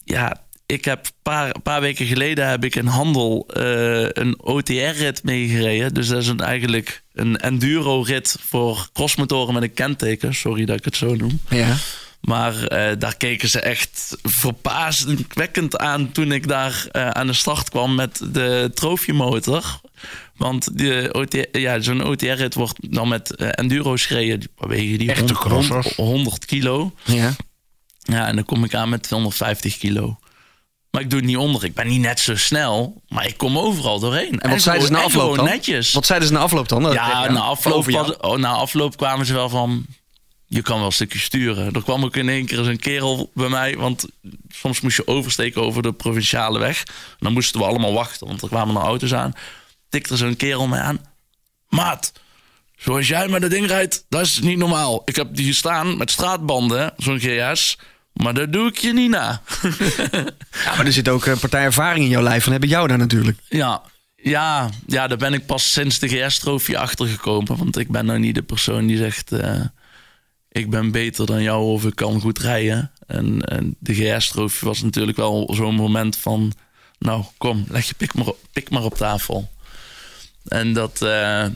[0.04, 5.22] Ja, ik heb een paar, paar weken geleden heb ik in Handel eh, een OTR-rit
[5.22, 5.94] meegereden.
[5.94, 10.34] Dus dat is een, eigenlijk een enduro-rit voor crossmotoren met een kenteken.
[10.34, 11.40] Sorry dat ik het zo noem.
[11.48, 11.76] Ja.
[12.20, 17.70] Maar eh, daar keken ze echt verbazingwekkend aan toen ik daar eh, aan de start
[17.70, 19.80] kwam met de trofiemotor.
[20.36, 24.38] Want de OT, ja, zo'n OTR-rit wordt dan met enduro's gereden.
[24.40, 25.96] Die wegen die Echte 100, crossers.
[25.96, 26.94] 100 kilo.
[27.04, 27.34] ja.
[28.02, 30.18] Ja, en dan kom ik aan met 250 kilo.
[30.90, 31.64] Maar ik doe het niet onder.
[31.64, 34.40] Ik ben niet net zo snel, maar ik kom overal doorheen.
[34.40, 35.44] En wat zeiden ze na afloop dan?
[35.44, 35.92] netjes.
[35.92, 36.82] Wat zeiden ze na afloop dan?
[36.82, 37.76] Dat- Ja, na afloop,
[38.20, 39.86] oh, na afloop kwamen ze wel van...
[40.46, 41.72] Je kan wel een stukje sturen.
[41.72, 43.76] Er kwam ook in één keer eens een kerel bij mij.
[43.76, 44.06] Want
[44.48, 46.78] soms moest je oversteken over de provinciale weg.
[46.86, 49.32] En dan moesten we allemaal wachten, want er kwamen er auto's aan.
[49.88, 51.00] Tikte zo'n kerel mij aan.
[51.68, 52.12] Maat,
[52.76, 55.02] zoals jij met dat ding rijdt, dat is niet normaal.
[55.04, 57.78] Ik heb die staan met straatbanden, zo'n GS.
[58.12, 59.42] Maar dat doe ik je niet na.
[60.64, 62.44] Ja, maar er zit ook een partij ervaring in jouw lijf.
[62.44, 63.38] Van heb ik jou daar natuurlijk.
[63.48, 63.82] Ja,
[64.16, 67.56] ja, ja, daar ben ik pas sinds de GS-trofee achtergekomen.
[67.56, 69.32] Want ik ben nou niet de persoon die zegt...
[69.32, 69.60] eh,
[70.48, 72.90] ik ben beter dan jou of ik kan goed rijden.
[73.06, 76.52] En, en de GS-trofee was natuurlijk wel zo'n moment van...
[76.98, 79.50] Nou, kom, leg je pik maar, op- pik maar op tafel.
[80.48, 81.02] En dat...
[81.02, 81.46] eh,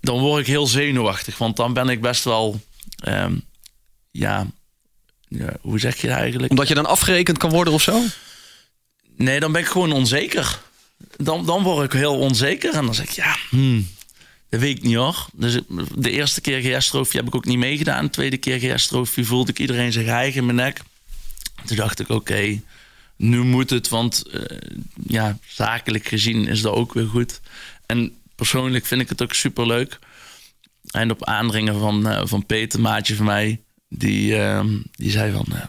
[0.00, 1.38] dan word ik heel zenuwachtig.
[1.38, 2.60] Want dan ben ik best wel...
[2.96, 3.34] ehm,
[4.10, 4.46] ja,
[5.38, 6.50] ja, hoe zeg je dat eigenlijk?
[6.50, 8.02] Omdat je dan afgerekend kan worden of zo?
[9.16, 10.60] Nee, dan ben ik gewoon onzeker.
[11.16, 12.74] Dan, dan word ik heel onzeker.
[12.74, 13.88] En dan zeg ik, ja, hmm,
[14.48, 15.26] dat weet ik niet hoor.
[15.32, 15.58] Dus
[15.94, 18.04] de eerste keer GS-trofee heb ik ook niet meegedaan.
[18.04, 20.80] De tweede keer GS-trofee voelde ik iedereen zich hijgen in mijn nek.
[21.64, 22.60] Toen dacht ik, oké,
[23.16, 23.88] nu moet het.
[23.88, 24.58] Want eh,
[25.06, 27.40] ja, zakelijk gezien is dat ook weer goed.
[27.86, 29.98] En persoonlijk vind ik het ook superleuk.
[30.90, 33.63] En op aandringen van, eh, van Peter, maatje van mij...
[33.96, 35.62] die, eh, die zei van, eh,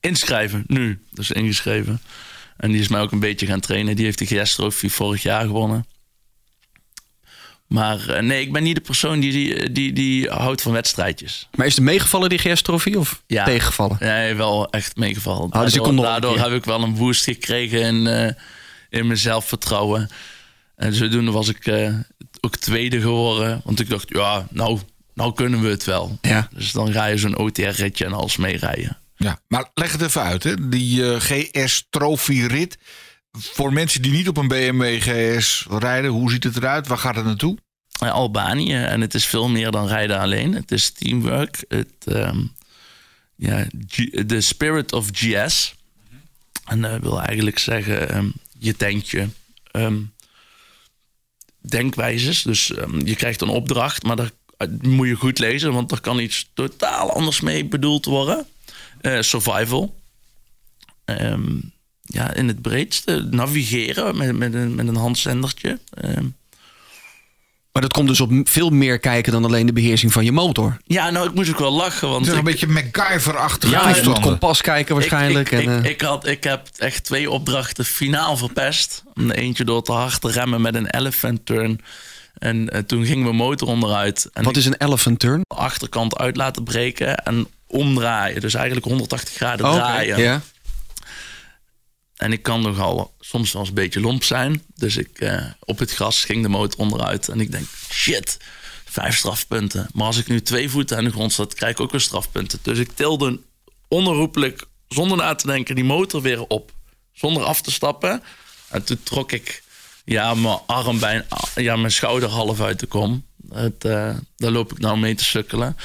[0.00, 1.02] inschrijven, nu.
[1.10, 2.00] Dus ingeschreven.
[2.56, 3.96] En die is mij ook een beetje gaan trainen.
[3.96, 5.86] Die heeft de GS-trofee vorig jaar gewonnen.
[7.66, 11.48] Maar eh, nee, ik ben niet de persoon die, die, die, die houdt van wedstrijdjes.
[11.54, 12.98] Maar is het meegevallen, die GS-trofee?
[12.98, 13.44] Of Ja.
[13.44, 13.96] tegengevallen?
[14.00, 15.50] Nee, wel echt meegevallen.
[15.50, 18.30] dus je daardoor heb ik wel een boost gekregen in, eh,
[18.90, 20.08] in mijn zelfvertrouwen.
[20.76, 21.92] En zodoende was ik
[22.40, 23.60] ook tweede geworden.
[23.64, 24.78] Want ik dacht, ja, nou,
[25.16, 26.18] nou kunnen we het wel.
[26.20, 26.48] Ja.
[26.54, 28.98] Dus dan ga je zo'n OTR-ritje en alles meerijden.
[29.16, 29.40] ja.
[29.48, 30.68] Maar leg het even uit, hè.
[30.68, 32.78] Die eh, GS Trophy rit.
[33.38, 36.86] Voor mensen die niet op een BMW GS rijden, hoe ziet het eruit?
[36.86, 37.58] Waar gaat het naartoe?
[38.00, 38.74] Eh, Albanië.
[38.74, 40.54] En het is veel meer dan rijden alleen.
[40.54, 41.64] Het is teamwork.
[41.68, 42.38] Het, ehm,
[43.36, 45.74] ja, G- de spirit of GS.
[46.64, 48.26] En dat wil eigenlijk zeggen, ehm,
[48.58, 49.26] je denkt je
[49.70, 49.98] ehm,
[51.60, 52.42] denkwijzes.
[52.42, 54.30] Dus ehm, je krijgt een opdracht, maar daar eh,
[54.80, 58.46] moet je goed lezen, want er kan iets totaal anders mee bedoeld worden.
[59.00, 59.94] Eh, survival.
[61.04, 61.42] Ehm,
[62.02, 63.26] ja, in het breedste.
[63.30, 65.78] Navigeren met, met, een, met een handzendertje.
[65.94, 66.24] Ehm,
[67.72, 70.76] Maar dat komt dus op veel meer kijken dan alleen de beheersing van je motor.
[70.86, 72.08] ja, nou, ik moest ook wel lachen.
[72.08, 75.50] Want Het is een beetje MacGyver-achtige Ja, je moet kompas kijken waarschijnlijk.
[75.50, 79.02] Ik, ik, en, ik, eh, ik had, ik heb echt twee opdrachten finaal verpest.
[79.28, 81.80] Eentje door te hard te remmen met een elephant turn.
[82.38, 84.30] En eh, toen ging mijn motor onderuit.
[84.32, 85.42] En wat is een elephant turn?
[85.48, 88.40] achterkant uit laten breken en omdraaien.
[88.40, 90.42] Dus eigenlijk 180 graden draaien.
[92.16, 94.62] En ik kan nogal soms wel eens een beetje lomp zijn.
[94.74, 97.28] Dus ik, eh, op het gras ging de motor onderuit.
[97.28, 98.36] En ik denk, shit,
[98.84, 99.88] vijf strafpunten.
[99.92, 102.58] Maar als ik nu twee voeten aan de grond zet, krijg ik ook weer strafpunten.
[102.62, 103.40] Dus ik tilde
[103.88, 106.72] onherroepelijk, zonder na te denken, die motor weer op.
[107.12, 108.22] Zonder af te stappen.
[108.68, 109.62] En toen trok ik
[110.06, 113.24] ja, mijn arm bijna, ja, mijn schouder half uit de kom.
[113.52, 115.76] Het, eh, daar loop ik nou mee te sukkelen.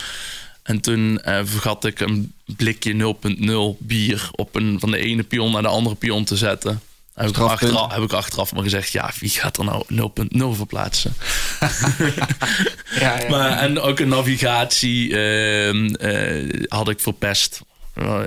[0.63, 5.51] En toen eh, vergat ik een blikje 0.0 bier op een, van de ene pion
[5.51, 6.81] naar de andere pion te zetten.
[7.13, 11.13] Heb ik, achteraf, heb ik achteraf maar gezegd, ja, wie gaat er nou 0.0 verplaatsen?
[13.29, 17.61] Maar, en ook een navigatie ehm, eh, had ik verpest.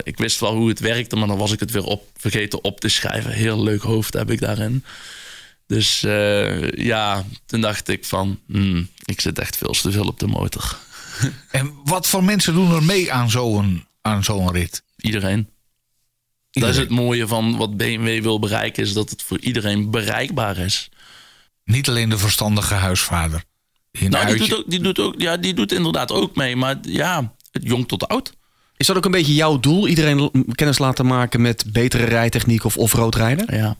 [0.02, 2.80] Ik wist wel hoe het werkte, maar dan was ik het weer op, vergeten op
[2.80, 3.30] te schrijven.
[3.30, 4.84] Heel leuk hoofd heb ik daarin.
[5.66, 10.18] Dus eh, ja, toen dacht ik van, hmm, ik zit echt veel te veel op
[10.18, 10.76] de motor.
[11.50, 14.82] En wat voor mensen doen er mee aan zo'n aan zo'n rit?
[14.96, 15.48] Iedereen.
[16.50, 20.56] Dat is het mooie van wat BMW wil bereiken, is dat het voor iedereen bereikbaar
[20.56, 20.90] is.
[21.64, 23.44] Niet alleen de verstandige huisvader.
[23.90, 26.76] Die Nou, die doet, ook, die, doet ook, ja, die doet inderdaad ook mee, maar
[26.82, 28.32] ja, het jong tot oud.
[28.76, 29.88] Is dat ook een beetje jouw doel?
[29.88, 33.56] Iedereen kennis laten maken met betere rijtechniek of offroad rijden?
[33.56, 33.76] Ja.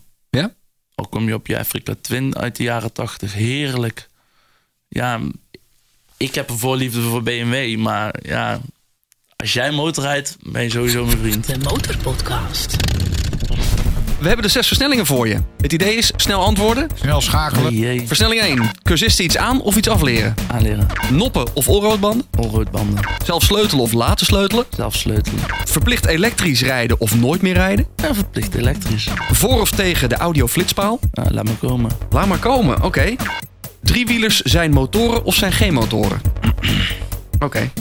[0.95, 4.09] Al kom je op je Afrika Twin uit de jaren tachtig, heerlijk.
[4.89, 5.21] Ja,
[6.17, 8.61] ik heb een voorliefde voor BMW, maar ja,
[9.37, 11.47] als jij motor rijdt, ben je sowieso mijn vriend.
[11.47, 12.77] De Motorpodcast.
[14.25, 15.39] We hebben de zes versnellingen voor je.
[15.61, 16.89] Het idee is snel antwoorden.
[16.95, 17.75] Snel schakelen.
[17.77, 18.71] Jee, Versnelling 1.
[18.83, 20.35] Cursisten iets aan of iets afleren?
[20.47, 22.27] aanleren, Noppen of allroadbanden?
[22.39, 24.65] onroodbanden, Zelf sleutelen of laten sleutelen?
[24.77, 25.41] zelf sleutelen.
[25.65, 27.87] Verplicht elektrisch rijden of nooit meer rijden?
[27.97, 29.09] Ja, verplicht elektrisch.
[29.33, 31.01] Voor of tegen de audioflitspaal?
[31.13, 31.91] Nou, laat me komen.
[32.11, 33.15] Laat maar komen, oké.
[33.83, 36.21] Driewielers zijn motoren of zijn geen motoren?
[37.39, 37.71] Oké.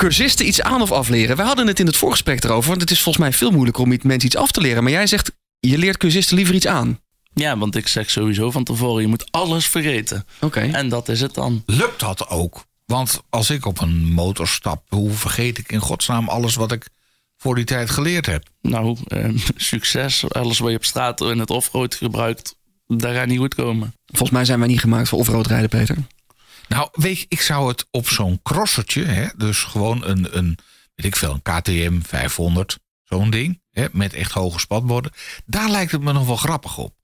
[0.00, 1.36] Cursisten iets aan of afleren?
[1.36, 2.68] We hadden het in het voorgesprek erover.
[2.68, 4.82] Want het is volgens mij veel moeilijker om mensen iets af te leren.
[4.82, 7.00] Maar jij zegt, je leert cursisten liever iets aan.
[7.34, 10.26] Ja, want ik zeg sowieso van tevoren, je moet alles vergeten.
[10.40, 10.60] Oké.
[10.60, 11.62] En dat is het dan.
[11.66, 12.64] Lukt dat ook?
[12.86, 16.88] Want als ik op een motor stap, hoe vergeet ik in godsnaam alles wat ik
[17.36, 18.48] voor die tijd geleerd heb?
[18.62, 20.30] Nou, eh, succes.
[20.32, 23.94] Alles wat je op straat in het offroad gebruikt, daar gaat niet goed komen.
[24.06, 25.96] Volgens mij zijn wij niet gemaakt voor offroad rijden, Peter.
[26.70, 30.58] Nou, weet ik zou het op zo'n crossertje, hè, dus gewoon een, een,
[30.94, 35.12] weet ik veel, een KTM 500, zo'n ding, hè, met echt hoge spatborden,
[35.44, 36.94] daar lijkt het me nog wel grappig op.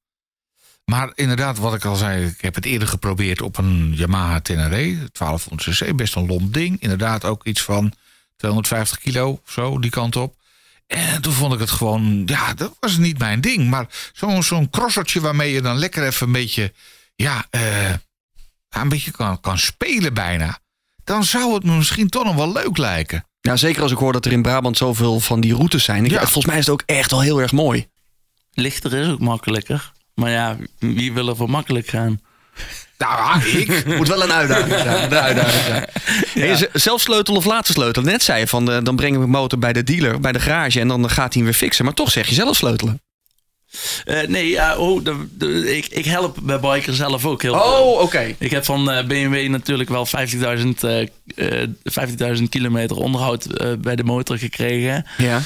[0.85, 5.09] Maar inderdaad, wat ik al zei, ik heb het eerder geprobeerd op een Yamaha Tenere,
[5.13, 6.81] 1200 cc, best een lomp ding.
[6.81, 7.93] Inderdaad ook iets van
[8.37, 10.37] 250 kilo of zo, die kant op.
[10.87, 13.71] En toen vond ik het gewoon, ja, dat was niet mijn ding.
[13.71, 16.73] Maar zo'n zo'n crossertje waarmee je dan lekker even een beetje,
[17.15, 17.93] ja, eh,
[18.71, 20.59] een beetje kan, kan spelen bijna.
[21.05, 23.25] Dan zou het me misschien toch nog wel leuk lijken.
[23.41, 26.05] Ja, zeker als ik hoor dat er in Brabant zoveel van die routes zijn.
[26.05, 26.19] Ik, Ja.
[26.21, 27.89] Volgens mij is het ook echt wel heel erg mooi.
[28.53, 29.93] Lichter is ook makkelijker.
[30.15, 32.21] Maar ja, wie wil er voor makkelijk gaan?
[32.99, 33.85] Nou, ik.
[33.97, 35.05] Moet wel een uitdaging zijn.
[35.05, 35.87] Een uitdaging zijn.
[36.33, 38.09] Hey, zelf sleutelen of laten sleutelen.
[38.09, 40.41] Net zei je van, eh, dan brengen we mijn motor bij de dealer, bij de
[40.41, 40.81] garage.
[40.81, 41.85] En dan gaat hij hem weer fixen.
[41.85, 43.01] Maar toch zeg je zelf sleutelen.
[44.05, 47.63] Eh, nee, ja, oh, de, de- ik, ik help bij biker zelf ook heel veel.
[47.83, 48.35] Oh, oké.
[48.39, 50.13] Ik heb van eh, BMW natuurlijk wel 50.000
[50.81, 51.01] eh,
[51.63, 51.69] eh,
[52.39, 53.47] 50.000 kilometer onderhoud
[53.81, 55.07] bij de motor gekregen.
[55.19, 55.41] Ja.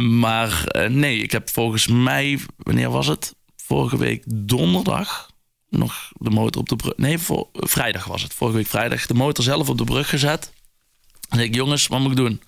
[0.00, 3.34] Maar nee, ik heb volgens mij, wanneer was het?
[3.56, 5.30] Vorige week donderdag
[5.68, 6.96] nog de motor op de brug.
[6.96, 8.34] Nee, voor, vrijdag was het.
[8.34, 10.52] Vorige week vrijdag de motor zelf op de brug gezet.
[11.28, 12.40] En ik, jongens, wat moet ik doen?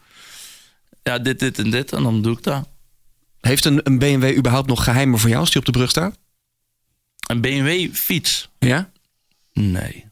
[1.03, 1.93] Ja, dit, dit en dit.
[1.93, 2.69] En dan doe ik dat.
[3.47, 6.19] Heeft een, een BMW überhaupt nog geheimen voor jou als die op de brug staat?
[7.27, 8.49] Een BMW fiets?
[8.59, 8.91] Ja.
[9.53, 10.05] Nee.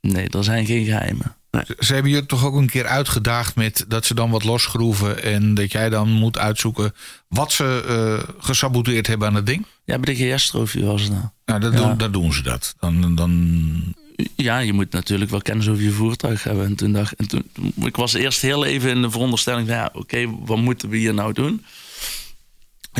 [0.00, 1.36] Nee, er zijn geen geheimen.
[1.78, 5.22] Ze hebben je toch ook een keer uitgedaagd met dat ze dan wat losschroeven.
[5.22, 6.92] En dat jij dan moet uitzoeken
[7.28, 9.66] wat ze eh, gesaboteerd hebben aan het ding.
[9.84, 11.24] Ja, bij de GS-trofee was het nou.
[11.44, 11.78] Nou, dat Ja.
[11.78, 12.74] doen, dan doen ze dat.
[12.80, 13.94] Dan, dan,
[14.36, 16.64] Ja, je moet natuurlijk wel kennis over je voertuig hebben.
[16.66, 17.50] En toen dacht en toen,
[17.84, 21.14] ik was eerst heel even in de veronderstelling van ja, oké, wat moeten we hier
[21.14, 21.64] nou doen?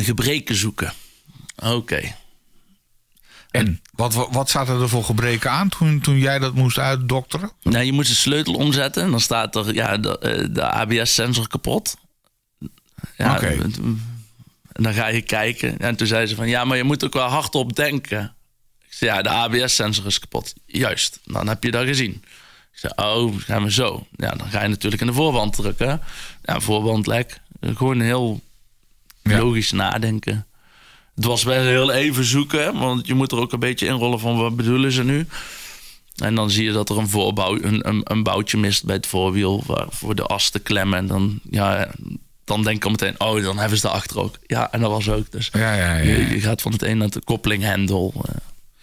[0.03, 0.93] Gebreken zoeken.
[1.63, 2.15] Oké.
[3.51, 7.51] En wat, wat, zaten er voor gebreken aan toen, toen jij dat moest uitdokteren?
[7.61, 9.03] Nou, je moet de sleutel omzetten.
[9.03, 11.97] En dan staat er ja, de, eh, de ABS-sensor kapot.
[13.17, 13.57] Ja, Oké.
[14.71, 15.79] En dan ga je kijken.
[15.79, 16.47] En toen zei ze van...
[16.47, 18.35] Ja, maar je moet ook wel hardop denken.
[18.87, 20.53] Ik zei, ja, de ABS-sensor is kapot.
[20.65, 22.23] Juist, dan heb je dat gezien.
[22.71, 24.07] Ik zei, oh, gaan we zo.
[24.15, 26.01] Ja, dan ga je natuurlijk in de voorband drukken.
[26.43, 27.39] Ja, voorbandlek.
[27.61, 28.41] Gewoon heel
[29.29, 29.37] Ja.
[29.37, 30.47] logisch nadenken.
[31.15, 34.37] Het was wel heel even zoeken, want je moet er ook een beetje inrollen van
[34.37, 35.27] wat bedoelen ze nu.
[36.15, 39.07] En dan zie je dat er een voorbouw, een, een, een boutje mist bij het
[39.07, 40.97] voorwiel waar, voor de as te klemmen.
[40.97, 41.91] En dan, ja,
[42.43, 44.35] dan denk ik al meteen, oh, dan hebben ze daarachter ook.
[44.47, 45.31] Ja, en dat was ook.
[45.31, 46.03] Dus Ja, ja, ja.
[46.03, 48.13] je, je gaat van het een naar de koppeling hendel.
[48.25, 48.35] eh,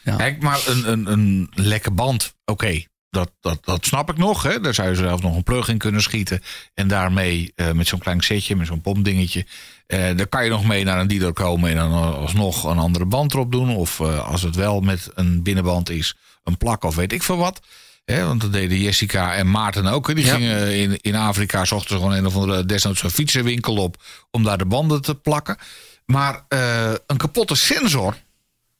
[0.02, 0.16] ja.
[0.16, 2.82] Kijk, maar een, een, een lekke band, oké.
[3.10, 4.42] Dat, dat, dat snap ik nog.
[4.42, 4.60] Hè.
[4.60, 6.42] Daar zou je zelf nog een plug in kunnen schieten.
[6.74, 9.46] En daarmee eh, met zo'n klein setje, met zo'n pompdingetje.
[9.86, 13.04] Eh daar kan je nog mee naar een dealer komen en dan alsnog een andere
[13.04, 13.76] band erop doen.
[13.76, 17.36] Of eh, als het wel met een binnenband is, een plak of weet ik veel
[17.36, 17.60] wat.
[18.04, 20.14] Want dat deden Jessica en Maarten ook.
[20.14, 20.34] Die Ja.
[20.34, 24.02] gingen in, in Afrika, zochten ze gewoon een of andere desnoods een fietsenwinkel op.
[24.30, 25.56] Om daar de banden te plakken.
[26.06, 28.16] Maar eh, een kapotte sensor.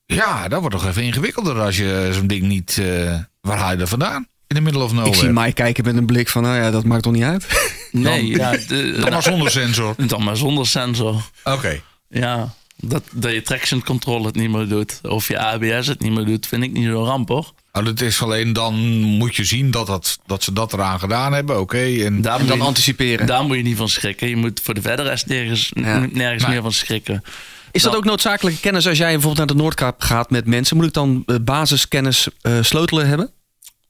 [0.07, 2.79] Ja, dat wordt toch even ingewikkelder als je zo'n ding niet.
[2.79, 4.27] eh, waar haal je er vandaan?
[4.53, 5.33] In de middle of Ik zie nowhere.
[5.33, 7.47] mij kijken met een blik van, nou ja, dat maakt toch niet uit?
[7.91, 9.95] Nee, ja, de, Dan maar zonder sensor.
[10.07, 11.23] dan maar zonder sensor.
[11.45, 11.81] Oké.
[12.09, 15.01] Ja, dat, dat je traction control het niet meer doet.
[15.03, 17.53] Of je ABS het niet meer doet, vind ik niet zo ramp hoor.
[17.73, 21.33] Nou, dat is alleen dan moet je zien dat, dat, dat ze dat eraan gedaan
[21.33, 21.61] hebben.
[21.61, 21.79] Oké.
[22.05, 23.27] En Daar En moet dan je- anticiperen.
[23.27, 24.29] Daar moet je niet van schrikken.
[24.29, 26.07] Je moet voor de verder rest nergens, Ja.
[26.13, 27.23] nergens meer van schrikken.
[27.71, 27.97] Is dat Nou.
[28.05, 30.77] ook noodzakelijke kennis als jij bijvoorbeeld naar de Noordkaap gaat met mensen?
[30.77, 33.31] Moet ik dan eh, basiskennis eh, sleutelen hebben?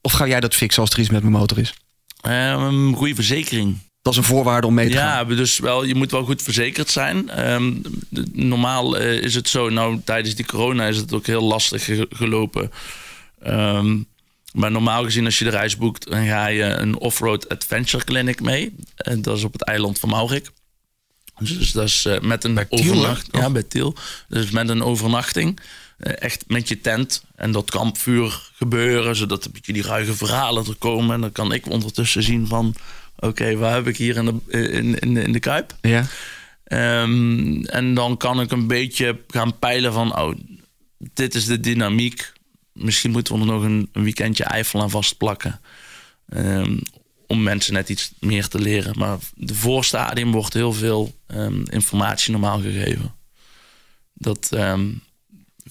[0.05, 1.73] Of ga jij dat fixen als er iets met mijn motor is?
[2.21, 3.77] Ehm goede verzekering.
[4.01, 5.29] Dat is een voorwaarde om mee te gaan.
[5.29, 7.29] Ja, dus wel, je moet wel goed verzekerd zijn.
[7.29, 7.73] Ehm,
[8.31, 12.07] normaal eh, is het zo, nou tijdens die corona is het ook heel lastig ge-
[12.09, 12.71] gelopen.
[13.41, 13.97] Ehm,
[14.53, 18.41] maar normaal gezien als je de reis boekt, dan ga je een off-road adventure clinic
[18.41, 18.75] mee.
[18.95, 20.49] En dat is op het eiland van Maurik.
[21.39, 22.89] Dus, dat is eh, met een Bij Tiel, hè?
[22.89, 23.43] overnachting.
[23.43, 23.95] Ja, bij Tiel.
[24.27, 25.59] Dus met een overnachting.
[26.03, 30.65] Eh, echt met je tent en dat kampvuur gebeuren, zodat een beetje die ruige verhalen
[30.65, 31.15] er komen.
[31.15, 32.75] En dan kan ik ondertussen zien van,
[33.17, 35.75] oké, waar heb ik hier in de, in, in, de- in de Kuip?
[35.81, 36.05] Ja.
[36.63, 40.35] Ehm, en dan kan ik een beetje gaan peilen van, oh,
[41.13, 42.31] dit is de dynamiek.
[42.73, 45.61] Misschien moeten we er nog een, een weekendje Eifel aan vastplakken.
[46.29, 46.77] Ehm,
[47.27, 48.97] om mensen net iets meer te leren.
[48.97, 53.13] Maar de voorstadium wordt heel veel ehm, informatie normaal gegeven.
[54.13, 54.49] Dat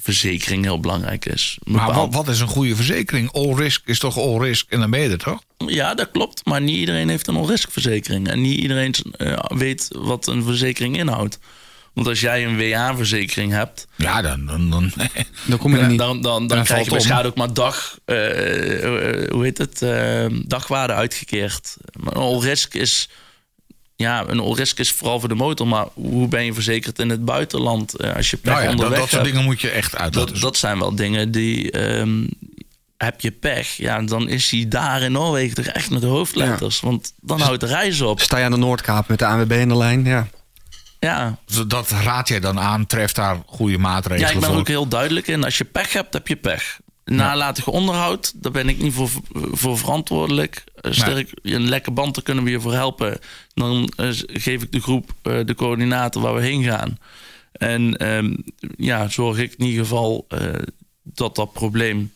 [0.03, 1.59] verzekering heel belangrijk is.
[1.64, 3.32] maar wat, wat is een goede verzekering?
[3.32, 5.40] All risk is toch all risk en dan ben je er toch?
[5.66, 6.44] Ja, dat klopt.
[6.46, 8.28] Maar niet iedereen heeft een all-risk-verzekering.
[8.28, 11.38] En niet iedereen eh, weet wat een verzekering inhoudt.
[11.92, 14.46] Want als jij een WA-verzekering hebt, Ja, dan.
[14.46, 14.92] dan, dan
[15.46, 15.98] Dan kom je er niet.
[15.98, 19.59] dan, dan, dan, Dan krijg valt je waarschijnlijk ook maar dag, eh, eh, hoe heet
[19.59, 19.78] het,
[20.48, 21.76] dagwaarde uitgekeerd.
[22.00, 23.09] Maar een all-risk is,
[24.03, 25.66] ja, een all-risk is vooral voor de motor.
[25.66, 28.74] Maar hoe ben je verzekerd in het buitenland eh, als je pech nou ja, dat,
[28.74, 29.34] onderweg dat soort hebt?
[29.34, 30.12] dingen moet je echt uit.
[30.12, 31.70] Dat, dat zijn wel dingen die.
[31.70, 32.24] ehm,
[32.96, 36.80] heb je pech, ja, dan is hij daar in Noorwegen toch echt met de hoofdletters.
[36.80, 38.20] Want dan houdt de reis op.
[38.20, 40.05] Sta je aan de Noordkaap met de ANWB in de lijn?
[40.05, 40.28] Ja.
[41.00, 42.86] Ja, dat raad jij dan aan.
[42.86, 45.44] Treft daar goede maatregelen ja ik ben er ook heel duidelijk in.
[45.44, 46.78] Als je pech hebt, heb je pech.
[47.05, 50.64] Nalatig onderhoud, daar ben ik niet voor, voor verantwoordelijk.
[50.83, 53.18] Eh, Sterk, een lekke band, daar kunnen we je voor helpen.
[53.55, 56.99] Dan eh, geef ik de groep eh, de coördinaten waar we heen gaan.
[57.53, 58.37] En ehm,
[58.76, 60.26] ja, zorg ik in ieder geval
[61.03, 62.12] dat dat probleem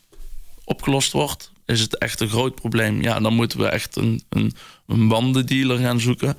[0.63, 1.51] opgelost wordt.
[1.65, 3.01] Is het echt een groot probleem?
[3.01, 4.53] Ja, dan moeten we echt een, een,
[4.87, 6.37] een bandendealer gaan zoeken.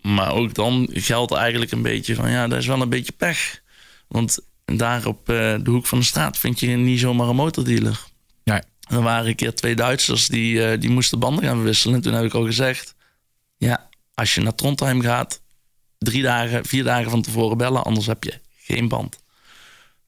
[0.00, 3.60] Maar ook dan geldt eigenlijk een beetje van ja, dat is wel een beetje pech.
[4.08, 8.09] Want daar op de hoek van de straat vind je niet zomaar een motordealer.
[8.90, 11.94] Er waren een keer twee Duitsers die, eh, die moesten banden gaan wisselen.
[11.94, 12.94] En toen heb ik al gezegd:
[13.56, 15.40] ja, als je naar Trondheim gaat,
[15.98, 19.18] drie dagen, vier dagen van tevoren bellen, anders heb je geen band.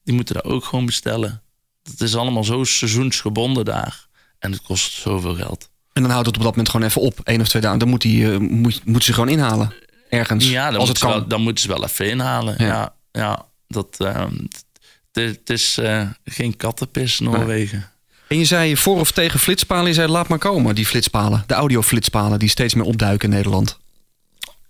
[0.03, 1.41] Die moeten dat ook gewoon bestellen.
[1.83, 4.07] Het is allemaal zo seizoensgebonden daar.
[4.39, 5.69] En het kost zoveel geld.
[5.93, 7.19] En dan houdt het op dat moment gewoon even op.
[7.23, 7.79] één of twee dagen.
[7.79, 9.73] Dan moet, hij, eh, moet, moet ze gewoon inhalen.
[10.09, 10.49] Ergens.
[10.49, 11.19] Ja, dan, als het moeten, ze kan.
[11.19, 12.55] wel, dan moeten ze wel even inhalen.
[12.57, 12.65] Ja.
[12.65, 14.65] Ja, ja, dat, ehm, het,
[15.11, 17.91] het is eh, geen kattenpis, Noorwegen.
[18.33, 19.87] En je zei voor of tegen flitspalen.
[19.87, 21.43] Je zei laat maar komen, die flitspalen.
[21.47, 23.79] De audio-flitspalen die steeds meer opduiken in Nederland.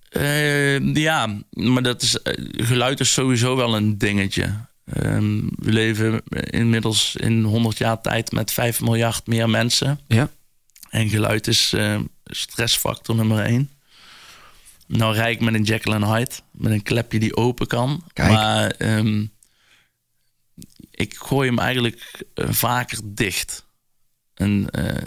[0.10, 4.56] Eh, ja, maar dat is, eh, geluid is sowieso wel een dingetje.
[4.94, 10.00] Ehm, we leven inmiddels in 100 jaar tijd met 5 miljard meer mensen.
[10.08, 10.30] Ja.
[10.90, 13.70] En geluid is eh, stressfactor nummer 1.
[14.88, 16.36] Nou rijd ik met een Jekyll and Hyde.
[16.52, 18.04] Met een klepje die open kan.
[18.14, 18.32] Kijk.
[18.32, 19.26] Maar ehm,
[20.96, 23.66] ik gooi hem eigenlijk eh, vaker dicht.
[24.34, 25.04] En eh,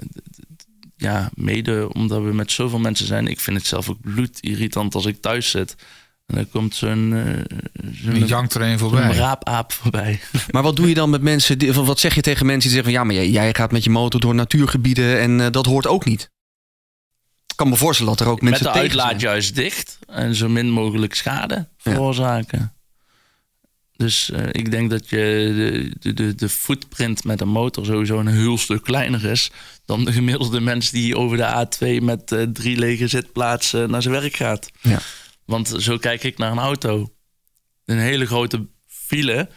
[0.96, 3.26] ja, mede omdat we met zoveel mensen zijn.
[3.26, 5.74] Ik vind het zelf ook bloedirritant als ik thuis zit.
[6.26, 9.12] En dan komt zo'n eh, Die zo'n jankt er een voorbij.
[9.12, 10.20] raapaap voorbij.
[10.50, 11.58] Maar wat doe je dan met mensen?
[11.58, 13.84] Die, wat zeg je tegen mensen die zeggen van ja, maar jij, jij gaat met
[13.84, 16.30] je motor door natuurgebieden en eh, dat hoort ook niet?
[17.46, 19.32] Ik kan me voorstellen dat er ook Met mensen de tegen uitlaat zijn.
[19.32, 22.75] juist dicht en zo min mogelijk schade veroorzaken.
[23.96, 25.16] Dus eh, ik denk dat je
[26.00, 29.50] de, de, de, footprint met een motor sowieso een heel stuk kleiner is
[29.84, 34.14] dan de gemiddelde mens die over de A2 met eh, drie lege zitplaatsen naar zijn
[34.14, 34.70] werk gaat.
[34.80, 34.98] Ja.
[35.44, 37.12] Want zo kijk ik naar een auto.
[37.84, 39.48] Een hele grote file.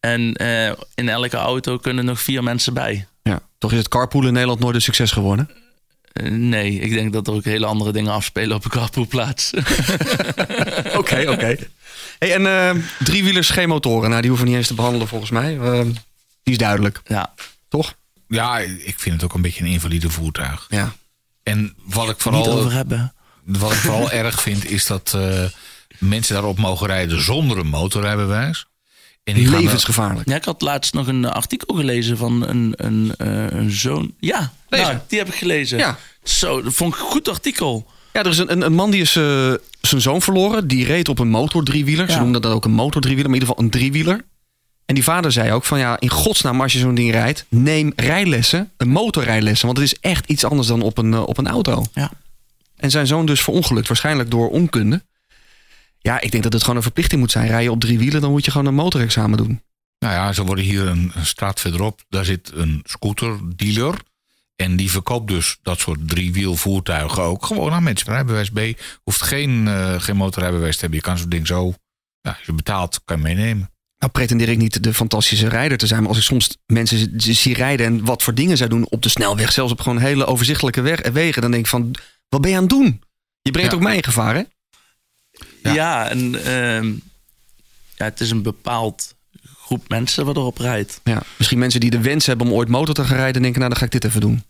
[0.00, 3.06] En eh, in elke auto kunnen nog vier mensen bij.
[3.22, 3.40] Ja.
[3.58, 5.50] Toch is het carpool in Nederland nooit een succes geworden?
[6.12, 9.52] Eh, nee, ik denk dat er ook hele andere dingen afspelen op een carpoolplaats.
[11.00, 11.56] Oké, oké.
[12.20, 14.08] Hey, en eh, driewielers, geen motoren.
[14.08, 15.58] Nou, die hoeven we niet eens te behandelen volgens mij.
[15.58, 15.80] Eh,
[16.42, 17.34] die is duidelijk, ja,
[17.68, 17.94] toch?
[18.28, 20.66] Ja, ik vind het ook een beetje een invalide voertuig.
[20.68, 20.92] Ja.
[21.42, 23.14] En wat ik niet vooral, over hebben.
[23.44, 25.44] wat ik vooral erg vind, is dat eh,
[25.98, 28.66] mensen daarop mogen rijden zonder een motorrijbewijs.
[29.24, 30.28] En die gaan Levensgevaarlijk.
[30.28, 34.14] Ja, ik had laatst nog een artikel gelezen van een, een, eh, een zoon.
[34.18, 35.78] Ja, nou, die heb ik gelezen.
[35.78, 35.98] Ja.
[36.22, 37.90] Zo, dat vond ik een goed artikel.
[38.20, 40.68] Ja, er is een, een, een man die is eh, zijn zoon verloren.
[40.68, 42.06] Die reed op een motor driewieler.
[42.06, 42.20] Ze Ja.
[42.22, 44.24] noemden dat ook een motor driewieler, maar in ieder geval een driewieler.
[44.84, 47.92] En die vader zei ook van ja, in godsnaam als je zo'n ding rijdt, neem
[47.96, 49.66] rijlessen, een motorrijlessen.
[49.66, 51.84] Want het is echt iets anders dan op een, eh, op een auto.
[51.94, 52.10] Ja.
[52.76, 55.02] En zijn zoon dus verongelukt, waarschijnlijk door onkunde.
[55.98, 57.46] Ja, ik denk dat het gewoon een verplichting moet zijn.
[57.46, 59.62] Rij je op drie wielen, dan moet je gewoon een motorexamen doen.
[59.98, 62.00] Nou ja, ze worden hier een, een straat verderop.
[62.08, 63.94] Daar zit een scooterdealer.
[64.60, 67.44] En die verkoopt dus dat soort driewielvoertuigen ook.
[67.46, 68.08] Gewoon aan mensen.
[68.12, 68.60] Rijbewijs B.
[69.02, 70.98] Hoeft geen, eh, geen motorrijbewijs te hebben.
[70.98, 71.74] Je kan zo'n ding zo,
[72.20, 73.70] ja, als je betaalt, kan je meenemen.
[73.98, 76.00] Nou pretendeer ik niet de fantastische rijder te zijn.
[76.00, 79.08] Maar als ik soms mensen zie rijden en wat voor dingen zij doen op de
[79.08, 79.52] snelweg.
[79.52, 81.42] Zelfs op gewoon hele overzichtelijke weg, wegen.
[81.42, 81.94] Dan denk ik van,
[82.28, 83.02] wat ben je aan het doen?
[83.42, 83.76] Je brengt Ja.
[83.76, 84.42] ook mij in gevaar hè?
[85.62, 85.72] Ja.
[85.72, 86.86] Ja, en ehm,
[87.96, 89.14] ja, het is een bepaald
[89.58, 91.00] groep mensen wat erop rijdt.
[91.04, 93.70] Ja, misschien mensen die de wens hebben om ooit motor te gaan rijden, denken, nou
[93.72, 94.42] dan ga ik dit even doen.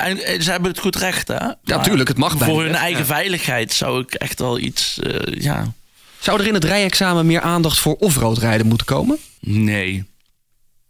[0.00, 1.46] En, en ze hebben het goed recht, hè?
[1.62, 3.06] Ja, tuurlijk, het mag Voor bijna, hun eigen Ja.
[3.06, 5.72] veiligheid zou ik echt wel iets, eh, ja,
[6.18, 9.18] Zou er in het rijexamen meer aandacht voor offroad rijden moeten komen?
[9.40, 10.08] nee.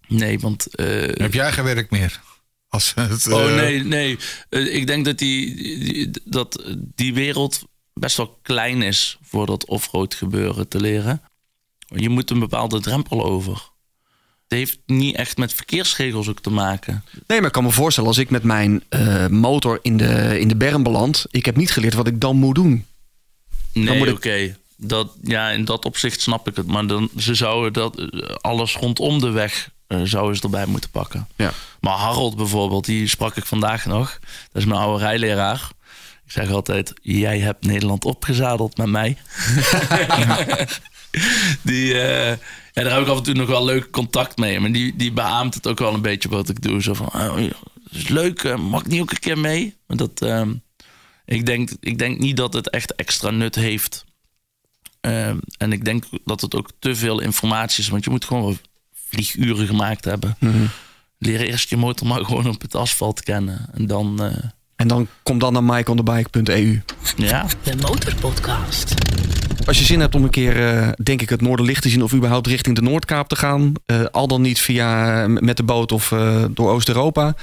[0.09, 0.75] Nee, want...
[0.75, 2.21] eh, Heb jij geen werk meer?
[2.69, 4.19] Als het, Oh eh, nee, nee.
[4.49, 5.55] Eh, ik denk dat die,
[5.85, 6.63] die- dat
[6.95, 7.63] die wereld
[7.95, 11.23] best wel klein is voor dat offroad gebeuren te leren.
[11.79, 13.69] Je moet een bepaalde drempel over.
[14.51, 17.05] Het heeft niet echt met verkeersregels ook te maken.
[17.27, 20.49] Nee, maar ik kan me voorstellen, als ik met mijn eh, motor in de, in
[20.49, 22.87] de berm beland, ik heb niet geleerd wat ik dan moet doen.
[23.73, 24.57] Nee, oké.
[24.77, 26.67] Dat, ja, in dat opzicht snap ik het.
[26.67, 30.91] Maar dan, ze zouden dat, eh, alles rondom de weg eh, zouden ze erbij moeten
[30.91, 31.29] pakken.
[31.37, 31.53] Ja.
[31.81, 34.19] Maar Harold bijvoorbeeld, die sprak ik vandaag nog.
[34.53, 35.69] Dat is mijn oude rijleraar.
[36.25, 39.17] Ik zeg altijd, jij hebt Nederland opgezadeld met mij.
[41.63, 41.95] die,
[42.73, 44.61] ja, daar heb ik af en toe nog wel leuk contact mee.
[44.61, 46.83] Maar die, die beaamt het ook wel een beetje wat ik doe.
[46.83, 47.53] Zo van, oh, dat
[47.91, 49.77] is leuk, eh, mag ik niet ook een keer mee?
[49.87, 50.55] Maar dat, ehm,
[51.25, 54.05] ik, denk, ik denk niet dat het echt extra nut heeft.
[55.01, 57.89] Ehm, en ik denk dat het ook te veel informatie is.
[57.89, 58.59] Want je moet gewoon
[58.95, 60.37] vlieguren gemaakt hebben.
[61.19, 63.69] Leer eerst je motor maar gewoon op het asfalt kennen.
[63.73, 64.51] En dan, eh,
[64.81, 66.83] En dan kom dan naar mikeonthebike.eu.
[67.17, 67.47] ja.
[67.63, 68.95] De Motorpodcast.
[69.67, 72.15] Als je zin hebt om een keer, eh, denk ik, het Noorderlicht te zien of
[72.15, 75.93] überhaupt richting de Noordkaap te gaan, eh, al dan niet via eh, met de boot
[75.93, 77.35] of eh, door Oost-Europa.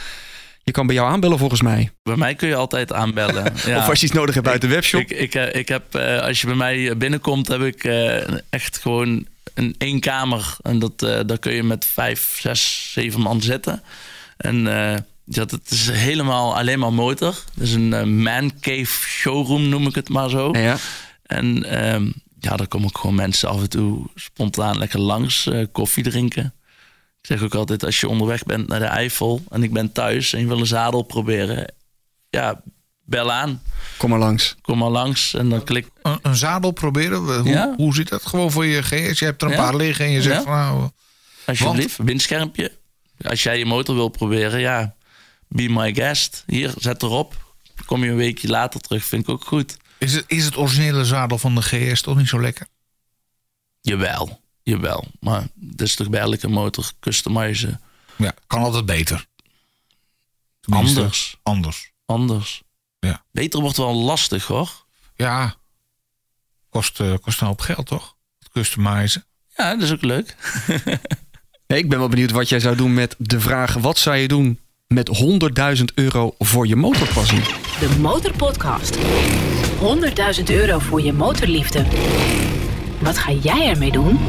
[0.64, 1.92] Je kan bij jou aanbellen volgens mij.
[2.04, 3.54] Bij mij kun je altijd aanbellen.
[3.66, 3.78] Ja.
[3.78, 5.02] Of als je iets nodig hebt uit de webshop.
[5.02, 9.26] Ik, ik, ik heb, eh, als je bij mij binnenkomt, heb ik eh, echt gewoon
[9.54, 10.56] een één kamer.
[10.62, 13.84] En dat, eh, daar kun je met vijf, zes, zeven man zitten.
[14.38, 14.98] En eh,
[15.36, 17.43] dat, het is helemaal alleen maar motor.
[17.53, 20.49] Het is een eh, man cave showroom, noem ik het maar zo.
[20.53, 20.78] ja.
[21.23, 22.05] En ehm,
[22.39, 26.53] ja, daar komen ook gewoon mensen af en toe spontaan lekker langs, eh, koffie drinken.
[27.21, 30.34] Ik zeg ook altijd, als je onderweg bent naar de Eifel en ik ben thuis
[30.34, 31.73] en je wil een zadel proberen,
[32.30, 32.61] ja,
[33.03, 33.61] bel aan.
[33.97, 34.55] Kom maar langs.
[34.61, 35.88] Kom maar langs en dan klik.
[36.01, 37.17] Een, een zadel proberen?
[37.41, 37.73] Hoe, Ja.
[37.78, 38.25] hoe zit dat?
[38.25, 39.19] Gewoon voor je GS?
[39.19, 39.61] Je hebt er een Ja.
[39.63, 40.41] paar liggen en je zegt Ja.
[40.43, 40.89] van nou...
[41.45, 42.71] Alsjeblieft, windschermpje.
[43.21, 44.95] Als jij je motor wil proberen, ja,
[45.48, 46.43] be my guest.
[46.48, 47.45] Hier, zet erop.
[47.86, 49.78] Kom je een weekje later terug, vind ik ook goed.
[49.98, 52.68] Is het, is het originele zadel van de GS toch niet zo lekker?
[53.82, 55.08] Jawel, jawel.
[55.20, 57.82] Maar het is toch bij elke motor customizen.
[58.16, 59.26] Ja, kan altijd beter.
[60.60, 61.91] Tenminste, Anders, Anders.
[62.06, 62.62] anders.
[63.00, 63.24] Ja.
[63.32, 64.86] Beter wordt wel lastig hoor.
[65.16, 65.56] Ja,
[66.70, 68.16] kost, eh, kost een hoop geld toch?
[68.52, 69.26] Customizen.
[69.56, 70.36] Ja, dat is ook leuk.
[71.68, 74.60] Ik ben wel benieuwd wat jij zou doen met de vraag: wat zou je doen
[74.88, 75.10] met
[75.78, 77.40] 100.000 euro voor je motorpassie?
[77.80, 78.98] De Motorpodcast.
[78.98, 81.86] 100.000 euro voor je motorliefde.
[83.00, 84.20] Wat ga jij ermee doen?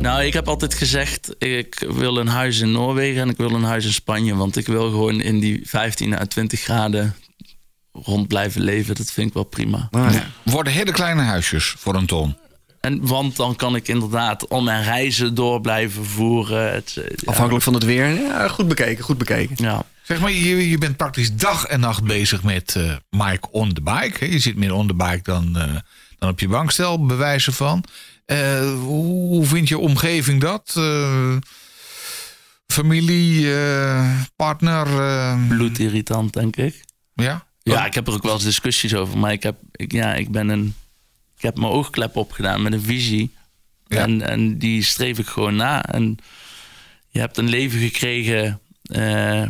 [0.00, 3.62] Nou, ik heb altijd gezegd, ik wil een huis in Noorwegen en ik wil een
[3.62, 4.34] huis in Spanje.
[4.34, 7.14] Want ik wil gewoon in die 15 à 20 graden
[7.92, 8.94] rond blijven leven.
[8.94, 9.88] Dat vind ik wel prima.
[10.42, 12.36] Worden hele kleine huisjes voor een ton.
[12.86, 16.72] En, want dan kan ik inderdaad al mijn reizen door blijven voeren.
[16.72, 17.02] Het, ja.
[17.24, 18.08] Afhankelijk van het weer.
[18.08, 19.56] Ja, goed bekeken, goed bekeken.
[19.58, 19.82] Ja.
[20.02, 23.80] Zeg maar, je, je bent praktisch dag en nacht bezig met eh, Mike on the
[23.82, 24.24] bike.
[24.24, 24.26] hè.
[24.26, 25.74] Je zit meer on the bike dan, eh,
[26.18, 27.84] dan op je bankstel, bewijzen van.
[28.24, 30.74] Eh, hoe vind je omgeving dat?
[30.76, 31.36] Eh,
[32.66, 34.86] familie, eh, partner?
[35.48, 36.84] Bloedirritant, denk ik.
[37.14, 37.44] ja?
[37.62, 39.18] Ja, ik heb er ook wel eens discussies over.
[39.18, 40.74] Maar ik heb, ik, ja, ik ben een.
[41.36, 43.34] Ik heb mijn oogklep opgedaan met een visie.
[43.86, 43.98] Ja.
[43.98, 45.84] En, en die streef ik gewoon na.
[45.84, 46.18] En
[47.08, 49.42] je hebt een leven gekregen eh,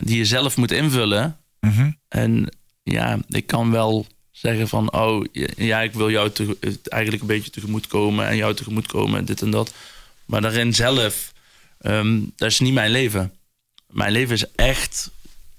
[0.00, 1.36] die je zelf moet invullen.
[1.60, 1.90] Mhm.
[2.08, 2.48] En
[2.82, 5.24] ja, ik kan wel zeggen van, oh
[5.56, 9.42] ja, ik wil jou te, eigenlijk een beetje tegemoet komen en jou tegemoet komen, dit
[9.42, 9.74] en dat.
[10.24, 11.32] Maar daarin zelf,
[11.78, 13.32] ehm, dat is niet mijn leven.
[13.86, 15.10] Mijn leven is echt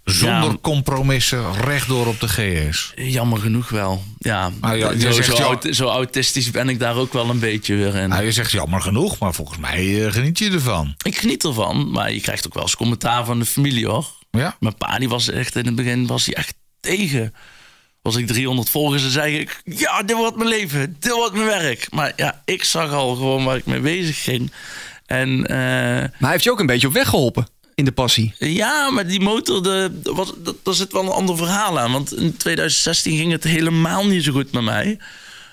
[0.09, 0.57] Zonder Ja.
[0.61, 2.93] compromissen, rechtdoor op de GS.
[2.95, 4.03] jammer genoeg wel.
[4.17, 5.43] Ja, Ah, ja, je zo, zegt zo, ja.
[5.43, 8.09] aut- zo autistisch ben ik daar ook wel een beetje weer in.
[8.09, 10.95] Nou, je zegt jammer genoeg, maar volgens mij eh, geniet je ervan.
[11.03, 14.05] Ik geniet ervan, maar je krijgt ook wel eens commentaar van de familie hoor.
[14.31, 14.55] Ja?
[14.59, 17.33] Mijn pa die was echt in het begin was hij echt tegen.
[18.01, 21.45] Was ik 300 volgers, dan zei ik: Ja, dit wordt mijn leven, dit wordt mijn
[21.45, 21.87] werk.
[21.91, 24.51] Maar ja, ik zag al gewoon waar ik mee bezig ging.
[25.05, 27.47] En eh, Maar hij heeft je ook een beetje op weg geholpen
[27.77, 28.33] in de passie.
[28.37, 31.91] ja, maar die motor, de, was, dat, daar zit wel een ander verhaal aan.
[31.91, 34.99] Want in 2016 ging het helemaal niet zo goed met mij.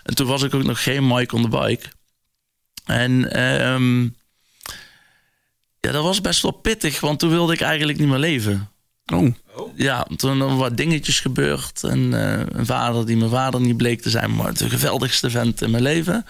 [0.03, 1.87] En toen was ik ook nog geen Mike on the bike.
[2.85, 4.03] En ehm,
[5.81, 8.71] ja, dat was best wel pittig, want toen wilde ik eigenlijk niet meer leven.
[9.13, 9.35] Oh.
[9.75, 11.83] Ja, toen er wat dingetjes gebeurd.
[11.83, 15.63] En eh, een vader die mijn vader niet bleek te zijn, maar de geweldigste vent
[15.63, 16.27] in mijn leven.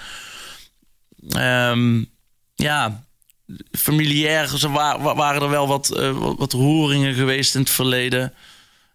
[1.28, 2.04] Ehm,
[2.54, 3.04] ja,
[3.72, 7.70] familiair ze wa- wa- waren er wel wat, eh, wat, wat roeringen geweest in het
[7.70, 8.34] verleden.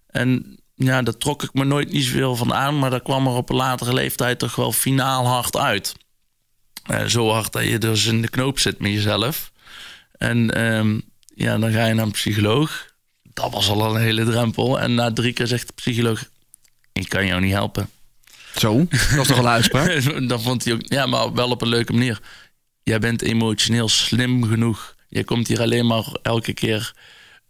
[0.08, 2.80] En ja, daar trok ik me nooit niet zoveel van aan.
[2.80, 5.96] Maar dat kwam er op een latere leeftijd toch wel finaal hard uit.
[6.86, 9.52] Eh, zo hard dat je dus in de knoop zit met jezelf.
[10.12, 11.00] En ehm,
[11.36, 12.88] ja, dan ga je naar een psycholoog.
[13.34, 14.80] Dat was al een hele drempel.
[14.80, 16.24] En na drie keer zegt de psycholoog...
[16.94, 17.90] Ik kan jou niet helpen.
[18.56, 20.04] Zo, dat is toch wel een uitspraak.
[20.30, 20.82] dan vond hij ook...
[20.84, 22.20] Ja, maar wel op een leuke manier.
[22.90, 24.96] Jij bent emotioneel slim genoeg.
[25.08, 26.94] Je komt hier alleen maar elke keer...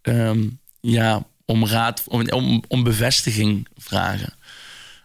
[0.01, 0.47] ehm,
[0.81, 2.03] ja, om raad...
[2.07, 4.33] Om, om, om bevestiging vragen.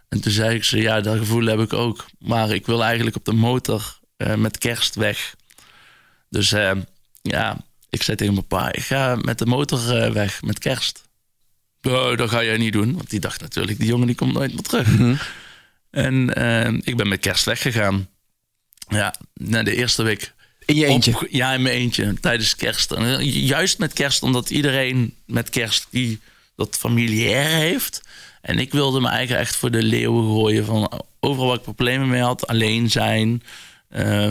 [0.08, 0.78] En toen zei ik ze...
[0.78, 2.06] Ja, dat gevoel heb ik ook.
[2.18, 5.34] Maar ik wil eigenlijk op de motor eh, met kerst weg.
[6.28, 6.72] Dus eh,
[7.22, 7.56] ja,
[7.90, 8.72] ik zei tegen mijn pa...
[8.72, 11.08] Ik ga met de motor eh, weg met kerst.
[11.80, 12.94] Nou, dat ga jij niet doen.
[12.94, 13.78] Want die dacht natuurlijk...
[13.78, 14.88] Die jongen die komt nooit meer terug.
[15.90, 18.08] En eh, ik ben met kerst weggegaan.
[18.88, 20.32] Ja, na de eerste week.
[20.64, 21.14] In je eentje.
[21.14, 22.14] Op- ja, in mijn eentje.
[22.20, 22.92] Tijdens kerst.
[22.92, 26.20] En, eh, juist met kerst, omdat iedereen met kerst die
[26.56, 28.02] dat familiair heeft.
[28.40, 30.64] En ik wilde me eigen echt voor de leeuwen gooien.
[30.64, 32.46] Van overal waar ik problemen mee had.
[32.46, 33.42] Alleen zijn.
[33.88, 34.30] Eh,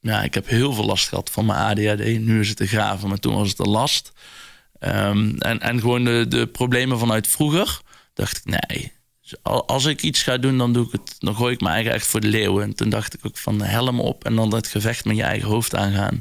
[0.00, 2.18] ja, ik heb heel veel last gehad van mijn ADHD.
[2.18, 4.12] Nu is het een graven, maar toen was het een last.
[4.78, 7.80] Ehm, en, en gewoon de, de problemen vanuit vroeger.
[8.14, 8.92] Dacht ik, nee,
[9.28, 11.14] dus al- als ik iets ga doen, dan doe ik het.
[11.18, 12.64] Dan gooi ik me eigen echt voor de leeuwen.
[12.64, 15.48] En toen dacht ik ook van helm op en dan dat gevecht met je eigen
[15.48, 16.18] hoofd aangaan.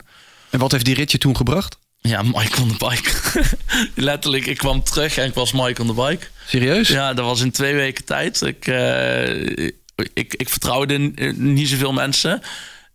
[0.49, 1.78] En wat heeft die ritje toen gebracht?
[1.99, 3.41] Ja, Mike on the bike.
[4.10, 6.28] Letterlijk, ik kwam terug en ik was Mike on the bike.
[6.47, 6.88] Serieus?
[6.88, 8.41] Ja, dat was in twee weken tijd.
[8.41, 9.66] Ik, eh,
[10.14, 10.97] ik, ik vertrouwde
[11.36, 12.41] niet zoveel mensen.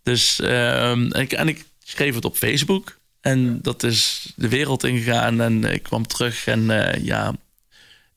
[0.03, 2.97] Dus, ehm, ik, en ik schreef het op Facebook.
[3.21, 5.41] En dat is de wereld ingegaan.
[5.41, 7.33] En ik kwam terug en eh, ja,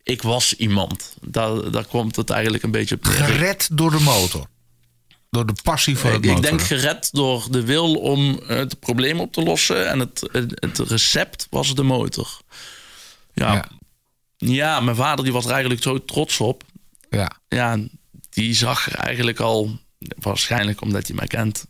[0.03, 1.17] ik was iemand.
[1.21, 3.05] Daar, daar komt het eigenlijk een beetje op.
[3.05, 4.47] Gered door de motor.
[5.31, 6.51] Door de passie voor het Ik, ik motor.
[6.51, 9.89] denk gered door de wil om eh, het probleem op te lossen.
[9.89, 12.41] En het, het, het recept was de motor.
[13.35, 13.69] Ja, Ja.
[14.37, 14.81] ja.
[14.81, 16.65] mijn vader die was er eigenlijk zo trots op.
[17.11, 17.33] Ja.
[17.49, 17.79] Ja,
[18.31, 21.67] die zag er eigenlijk al, waarschijnlijk omdat hij mij kent.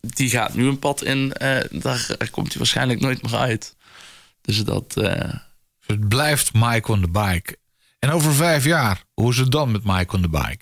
[0.00, 3.74] Die gaat nu een pad in, eh, daar komt hij waarschijnlijk nooit meer uit.
[4.40, 4.94] Dus dat,
[5.86, 7.58] eh, Het blijft Mike on the bike.
[7.98, 10.58] En over vijf jaar, hoe is het dan met Mike on the bike?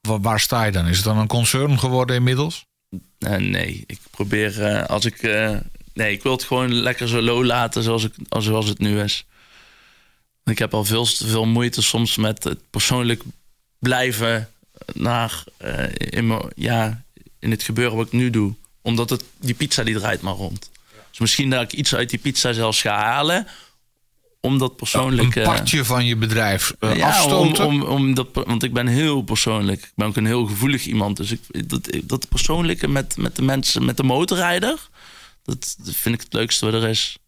[0.00, 0.86] Waar, sta je dan?
[0.86, 2.66] Is het dan een concern geworden inmiddels?
[3.18, 5.22] Eh, nee, ik probeer eh, als ik.
[5.22, 5.56] eh,
[5.94, 9.00] nee, ik wil het gewoon lekker zo low laten zoals, ik, als- zoals het nu
[9.00, 9.24] is.
[10.44, 13.22] Ik heb al veel te veel moeite soms met het persoonlijk
[13.78, 14.48] blijven
[14.94, 15.44] naar
[15.96, 17.02] in, ja,
[17.38, 18.54] in het gebeuren wat ik nu doe.
[18.82, 20.70] Omdat het, die pizza die draait maar rond.
[21.10, 23.46] Dus misschien dat ik iets uit die pizza zelfs ga halen.
[24.46, 25.34] Om dat persoonlijk...
[25.34, 27.66] Een eh, partje van je bedrijf eh, ja, om, afstoten.
[27.66, 29.82] om, om dat, want ik ben heel persoonlijk.
[29.82, 31.16] Ik ben ook een heel gevoelig iemand.
[31.16, 34.88] Dus ik, dat, dat persoonlijke met, met de mensen, met de motorrijder...
[35.44, 37.18] Dat, vind ik het leukste wat er is.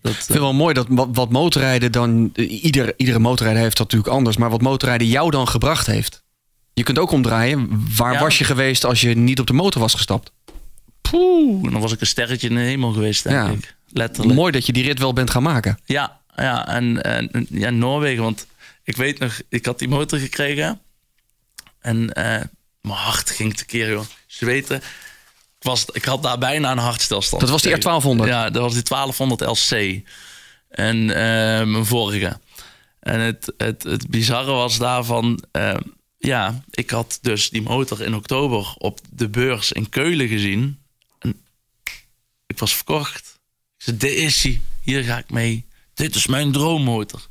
[0.00, 2.30] Dat, Ik vind het wel mooi dat wat, wat motorrijden dan...
[2.34, 4.36] Ieder, iedere motorrijder heeft dat natuurlijk anders.
[4.36, 6.22] Maar wat motorrijden jou dan gebracht heeft.
[6.72, 7.86] Je kunt ook omdraaien.
[7.96, 8.20] Waar Ja.
[8.20, 10.32] was je geweest als je niet op de motor was gestapt?
[11.12, 13.48] poeh, dan was ik een sterretje in de hemel geweest, denk Ja.
[13.48, 13.74] ik.
[13.92, 14.34] Letterlijk.
[14.34, 15.78] Mooi dat je die rit wel bent gaan maken.
[15.84, 18.22] Ja, ja en, en ja, Noorwegen.
[18.22, 18.46] Want
[18.84, 20.80] ik weet nog, ik had die motor gekregen.
[21.80, 22.42] En eh,
[22.80, 24.04] mijn hart ging tekeer, joh.
[24.26, 24.82] Ze weten, ik,
[25.62, 27.40] was, ik had daar bijna een hartstilstand.
[27.40, 28.28] Dat was die R1200.
[28.28, 30.00] Ja, dat was die 1200 LC.
[30.68, 32.38] En eh, mijn vorige.
[33.00, 35.44] En het, het, het bizarre was daarvan...
[35.52, 35.76] eh,
[36.18, 40.78] ja, ik had dus die motor in oktober op de beurs in Keulen gezien.
[41.18, 41.40] En
[42.46, 43.40] ik was verkocht.
[43.78, 44.60] Ik zei, dit is hij.
[44.82, 45.66] Hier ga ik mee.
[45.94, 47.26] Dit is mijn droommotor.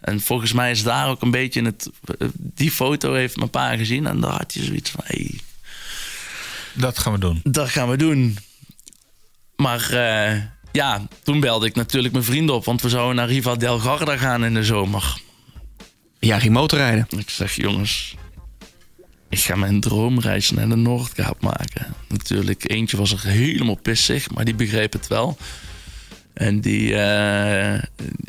[0.00, 1.90] En volgens mij is daar ook een beetje in het...
[2.34, 4.06] Die foto heeft mijn pa gezien.
[4.06, 5.00] En daar had je zoiets van...
[5.06, 5.40] Hey,
[6.74, 7.40] Dat gaan we doen.
[7.44, 8.38] dat gaan we doen.
[9.56, 12.64] Maar eh, ja, toen belde ik natuurlijk mijn vrienden op.
[12.64, 15.20] Want we zouden naar Riva del Garda gaan in de zomer.
[16.18, 17.06] Ja, ging motorrijden.
[17.18, 18.14] Ik zeg, jongens,
[19.28, 21.94] ik ga mijn droomreis naar de Noordkaap maken.
[22.08, 25.36] Natuurlijk, eentje was er helemaal pissig, maar die begreep het wel.
[26.40, 27.82] En die, eh,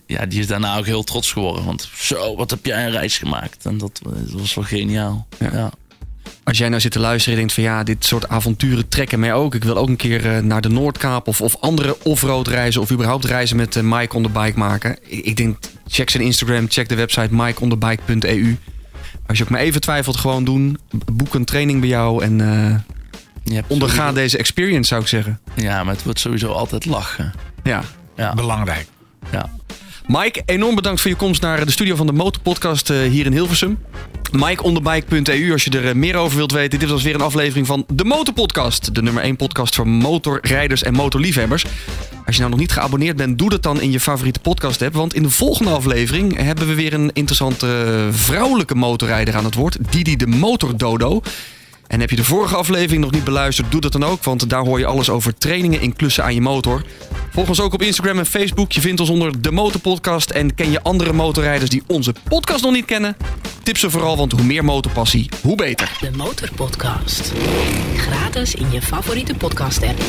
[0.05, 1.65] ja, die is daarna ook heel trots geworden.
[1.65, 3.65] Want zo, wat heb jij een reis gemaakt?
[3.65, 5.27] En dat, eh, dat was wel geniaal.
[5.39, 5.49] Ja.
[5.53, 5.71] Ja.
[6.43, 9.33] Als jij nou zit te luisteren en denkt van ja, dit soort avonturen trekken mij
[9.33, 9.55] ook.
[9.55, 12.91] Ik wil ook een keer eh, naar de Noordkaap of, of andere off-road reizen of
[12.91, 14.97] überhaupt reizen met Mike on the bike maken.
[15.07, 15.57] Ik, denk,
[15.87, 18.57] check zijn Instagram, check de website mikeonthebike.eu.
[19.27, 20.77] Als je ook maar even twijfelt, gewoon doen.
[21.13, 22.39] Boek een training bij jou en
[23.67, 25.39] onderga sowieso- deze experience zou ik zeggen.
[25.55, 27.31] Ja, maar het wordt sowieso altijd lachen.
[27.63, 27.83] Ja.
[28.21, 28.87] Ja, Belangrijk.
[29.31, 29.49] ja.
[30.07, 33.31] Mike, enorm bedankt voor je komst naar de studio van de Motorpodcast eh, hier in
[33.31, 33.79] Hilversum.
[34.31, 36.79] MikeOnthebike.eu als je er eh, meer over wilt weten.
[36.79, 38.95] Dit was weer een aflevering van de Motorpodcast.
[38.95, 41.65] De nummer 1 podcast voor motorrijders en motorliefhebbers.
[42.25, 44.93] Als je nou nog niet geabonneerd bent, doe dat dan in je favoriete podcast app.
[44.93, 49.55] Want in de volgende aflevering hebben we weer een interessante eh, vrouwelijke motorrijder aan het
[49.55, 49.77] woord.
[49.89, 51.21] Didi de Motordodo.
[51.91, 54.23] En heb je de vorige aflevering nog niet beluisterd, doe dat dan ook.
[54.23, 56.83] Want daar hoor je alles over trainingen in klussen aan je motor.
[57.31, 58.71] Volg ons ook op Instagram en Facebook.
[58.71, 60.29] Je vindt ons onder de Motorpodcast.
[60.29, 63.17] En ken je andere motorrijders die onze podcast nog niet kennen?
[63.63, 65.91] Tip ze vooral, want hoe meer motorpassie, hoe beter.
[65.99, 67.31] De Motorpodcast.
[67.95, 69.99] Gratis in je favoriete podcast app.